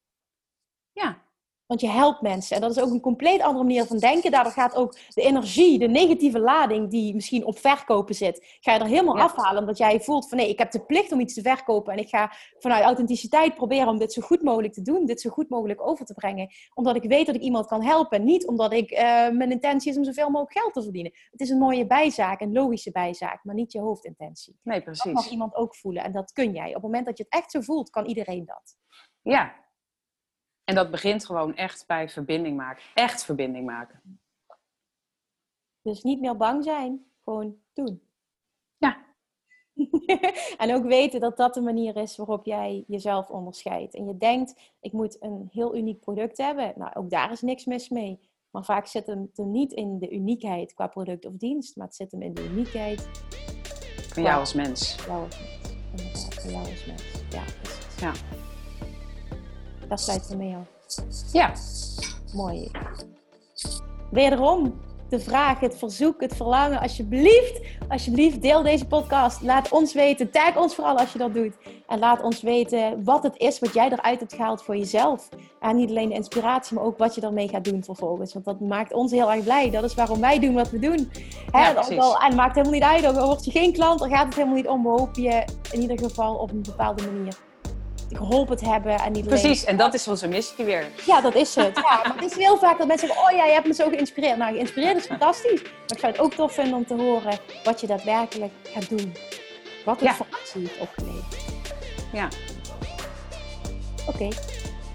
Ja. 1.00 1.18
Want 1.66 1.82
je 1.82 1.90
helpt 1.90 2.22
mensen. 2.22 2.56
En 2.56 2.62
dat 2.62 2.72
is 2.72 2.84
ook 2.84 2.92
een 2.92 3.00
compleet 3.00 3.42
andere 3.42 3.64
manier 3.64 3.86
van 3.86 3.98
denken. 3.98 4.32
Daardoor 4.32 4.52
gaat 4.52 4.76
ook 4.76 4.96
de 5.14 5.22
energie, 5.22 5.80
de 5.80 5.88
negatieve 5.88 6.40
lading 6.40 6.90
die 6.90 7.16
misschien 7.16 7.46
op 7.46 7.60
verkopen 7.60 8.16
zit, 8.16 8.58
ga 8.60 8.74
je 8.74 8.80
er 8.80 8.86
helemaal 8.86 9.20
afhalen. 9.20 9.60
Omdat 9.60 9.78
jij 9.78 10.00
voelt 10.00 10.30
van 10.30 10.38
nee, 10.38 10.50
ik 10.50 10.58
heb 10.58 10.72
de 10.72 10.86
plicht 10.86 11.12
om 11.12 11.20
iets 11.20 11.34
te 11.34 11.42
verkopen. 11.42 11.94
En 11.94 12.00
ik 12.00 12.10
ga 12.10 12.32
vanuit 12.58 12.84
authenticiteit 12.84 13.56
proberen 13.56 13.88
om 13.88 13.98
dit 13.98 14.14
zo 14.14 14.22
goed 14.22 14.42
mogelijk 14.42 14.74
te 14.74 14.82
doen. 14.82 15.06
Dit 15.06 15.22
zo 15.22 15.30
goed 15.30 15.50
mogelijk 15.50 15.82
over 15.88 16.06
te 16.06 16.14
brengen. 16.14 16.50
Omdat 16.74 16.96
ik 16.96 17.04
weet 17.04 17.26
dat 17.26 17.36
ik 17.36 17.42
iemand 17.42 17.66
kan 17.66 17.84
helpen. 17.84 18.24
Niet 18.24 18.48
omdat 18.48 18.74
ik 18.74 18.92
uh, 18.92 19.00
mijn 19.30 19.52
intentie 19.52 19.92
is 19.92 19.98
om 19.98 20.04
zoveel 20.04 20.30
mogelijk 20.30 20.60
geld 20.60 20.74
te 20.74 20.84
verdienen. 20.84 21.12
Het 21.32 21.42
is 21.42 21.50
een 21.50 21.58
mooie 21.58 21.88
bijzaak, 21.88 22.42
een 22.42 22.54
logische 22.54 22.92
bijzaak, 22.92 23.44
maar 23.44 23.56
niet 23.56 23.72
je 23.72 23.80
hoofdintentie. 23.80 24.60
Nee, 24.64 24.82
precies. 24.82 25.04
Dat 25.04 25.14
mag 25.14 25.30
iemand 25.30 25.56
ook 25.56 25.76
voelen. 25.76 26.04
En 26.04 26.12
dat 26.12 26.32
kun 26.32 26.52
jij. 26.52 26.68
Op 26.68 26.74
het 26.74 26.84
moment 26.84 27.06
dat 27.06 27.18
je 27.18 27.24
het 27.24 27.42
echt 27.42 27.52
zo 27.52 27.62
voelt, 27.62 27.90
kan 27.90 28.06
iedereen 28.06 28.46
dat. 28.46 28.76
Ja, 29.22 29.68
en 30.70 30.76
dat 30.76 30.92
begint 30.92 31.26
gewoon 31.26 31.56
echt 31.56 31.84
bij 31.88 32.10
verbinding 32.10 32.58
maken. 32.58 32.84
Echt 32.94 33.24
verbinding 33.24 33.66
maken. 33.66 34.20
Dus 35.82 36.04
niet 36.04 36.20
meer 36.20 36.38
bang 36.38 36.64
zijn, 36.64 37.06
gewoon 37.24 37.56
doen. 37.74 38.02
Ja. 38.78 38.98
en 40.58 40.74
ook 40.74 40.84
weten 40.84 41.20
dat 41.20 41.38
dat 41.38 41.54
de 41.54 41.62
manier 41.62 41.96
is 41.96 42.18
waarop 42.18 42.46
jij 42.46 42.84
jezelf 42.88 43.30
onderscheidt. 43.30 43.96
En 43.96 44.06
je 44.06 44.18
denkt, 44.18 44.74
ik 44.80 44.92
moet 44.92 45.18
een 45.20 45.48
heel 45.52 45.76
uniek 45.76 46.00
product 46.00 46.38
hebben. 46.38 46.74
Nou, 46.76 46.94
ook 46.94 47.10
daar 47.10 47.32
is 47.32 47.42
niks 47.42 47.66
mis 47.66 47.90
mee. 47.90 48.20
Maar 48.50 48.64
vaak 48.64 48.88
zit 48.88 49.08
hem 49.08 49.32
er 49.36 49.46
niet 49.46 49.72
in 49.72 50.00
de 50.00 50.10
uniekheid 50.10 50.74
qua 50.74 50.88
product 50.88 51.26
of 51.26 51.34
dienst, 51.34 51.76
maar 51.76 51.86
het 51.86 51.96
zit 51.96 52.12
hem 52.12 52.22
in 52.22 52.34
de 52.34 52.46
uniekheid 52.46 53.10
van 54.10 54.24
jou 54.24 54.40
als 54.40 54.54
mens. 54.54 54.96
Jou 55.06 55.24
als 55.24 55.40
mens. 55.40 55.88
Inderdaad, 55.92 56.34
van 56.34 56.52
jou 56.52 56.66
als 56.66 56.86
mens. 56.86 57.04
Ja, 57.30 57.44
precies. 57.62 58.00
Ja. 58.00 58.14
Daar 59.90 60.00
sluit 60.00 60.28
we 60.28 60.36
mee 60.36 60.56
af. 60.56 60.68
Ja. 61.32 61.54
Mooi. 62.34 62.72
Wederom 64.12 64.74
de 65.10 65.20
vraag, 65.20 65.60
het 65.60 65.78
verzoek, 65.78 66.22
het 66.22 66.36
verlangen. 66.36 66.80
Alsjeblieft, 66.80 67.62
alsjeblieft, 67.88 68.42
deel 68.42 68.64
deze 68.64 68.88
podcast. 68.88 69.42
Laat 69.42 69.72
ons 69.72 69.94
weten. 69.94 70.32
Tag 70.32 70.58
ons 70.58 70.76
vooral 70.76 70.98
als 70.98 71.12
je 71.12 71.18
dat 71.18 71.34
doet. 71.34 71.54
En 71.88 72.00
laat 72.00 72.22
ons 72.22 72.42
weten 72.42 73.04
wat 73.04 73.24
het 73.24 73.38
is 73.38 73.60
wat 73.60 73.74
jij 73.74 73.92
eruit 73.92 74.20
hebt 74.20 74.34
gehaald 74.34 74.64
voor 74.64 74.78
jezelf. 74.78 75.30
En 75.60 75.76
niet 75.76 75.90
alleen 75.90 76.10
de 76.10 76.16
inspiratie, 76.16 76.76
maar 76.76 76.86
ook 76.86 76.98
wat 76.98 77.16
je 77.16 77.22
ermee 77.22 77.48
gaat 77.48 77.64
doen 77.64 77.84
vervolgens. 77.84 78.34
Want 78.34 78.46
dat 78.46 78.60
maakt 78.60 78.94
ons 78.94 79.12
heel 79.12 79.32
erg 79.32 79.44
blij. 79.44 79.70
Dat 79.70 79.84
is 79.84 79.94
waarom 79.94 80.20
wij 80.20 80.40
doen 80.40 80.54
wat 80.54 80.70
we 80.70 80.80
doen. 80.80 81.12
Hè? 81.52 81.70
Ja, 81.70 81.82
al, 81.98 82.20
en 82.20 82.26
het 82.26 82.36
maakt 82.36 82.56
helemaal 82.56 82.74
niet 82.74 82.84
uit. 82.84 83.04
Dan 83.04 83.26
word 83.26 83.46
je 83.46 83.52
geen 83.52 83.74
klant, 83.74 84.00
dan 84.00 84.10
gaat 84.10 84.26
het 84.26 84.36
helemaal 84.36 84.56
niet 84.56 84.68
om. 84.68 84.84
We 84.84 84.90
hopen 84.90 85.22
je 85.22 85.44
in 85.72 85.82
ieder 85.82 86.00
geval 86.00 86.36
op 86.36 86.52
een 86.52 86.62
bepaalde 86.62 87.12
manier 87.12 87.48
geholpen 88.16 88.66
hebben. 88.66 89.00
En 89.00 89.12
niet 89.12 89.28
Precies, 89.28 89.64
en 89.64 89.78
dat 89.78 89.94
is 89.94 90.08
onze 90.08 90.28
missie 90.28 90.66
weer. 90.66 90.86
Ja, 91.06 91.22
dat 91.22 91.36
is 91.36 91.56
het. 91.56 91.76
Ja, 91.76 92.02
maar 92.04 92.16
het 92.16 92.32
is 92.32 92.38
heel 92.38 92.58
vaak 92.58 92.78
dat 92.78 92.88
mensen 92.88 93.08
zeggen, 93.08 93.26
oh 93.26 93.38
ja, 93.38 93.46
je 93.46 93.54
hebt 93.54 93.68
me 93.68 93.74
zo 93.74 93.90
geïnspireerd. 93.90 94.38
Nou, 94.38 94.54
geïnspireerd 94.54 94.98
is 94.98 95.06
fantastisch. 95.06 95.62
Maar 95.62 95.72
ik 95.88 96.00
zou 96.00 96.12
het 96.12 96.22
ook 96.22 96.34
tof 96.34 96.54
vinden 96.54 96.74
om 96.74 96.86
te 96.86 96.94
horen 96.94 97.40
wat 97.64 97.82
je 97.82 97.88
daadwerkelijk 97.88 98.52
gaat 98.64 98.90
doen. 98.90 99.16
Wat 99.86 100.00
het 100.00 100.10
ja. 100.10 100.16
voor 100.16 100.26
actie 100.30 100.62
heeft 100.62 100.80
opgeleverd. 100.80 101.36
Ja. 102.14 102.28
Oké, 104.08 104.28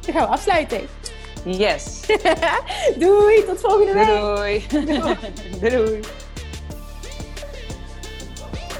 dan 0.00 0.14
gaan 0.14 0.28
we 0.28 0.32
afsluiten. 0.32 0.88
Yes. 1.44 2.00
doei, 2.98 3.44
tot 3.44 3.60
volgende 3.60 3.92
week. 3.92 4.06
Doei. 4.70 4.86
doei. 4.86 5.16
doei. 5.70 6.00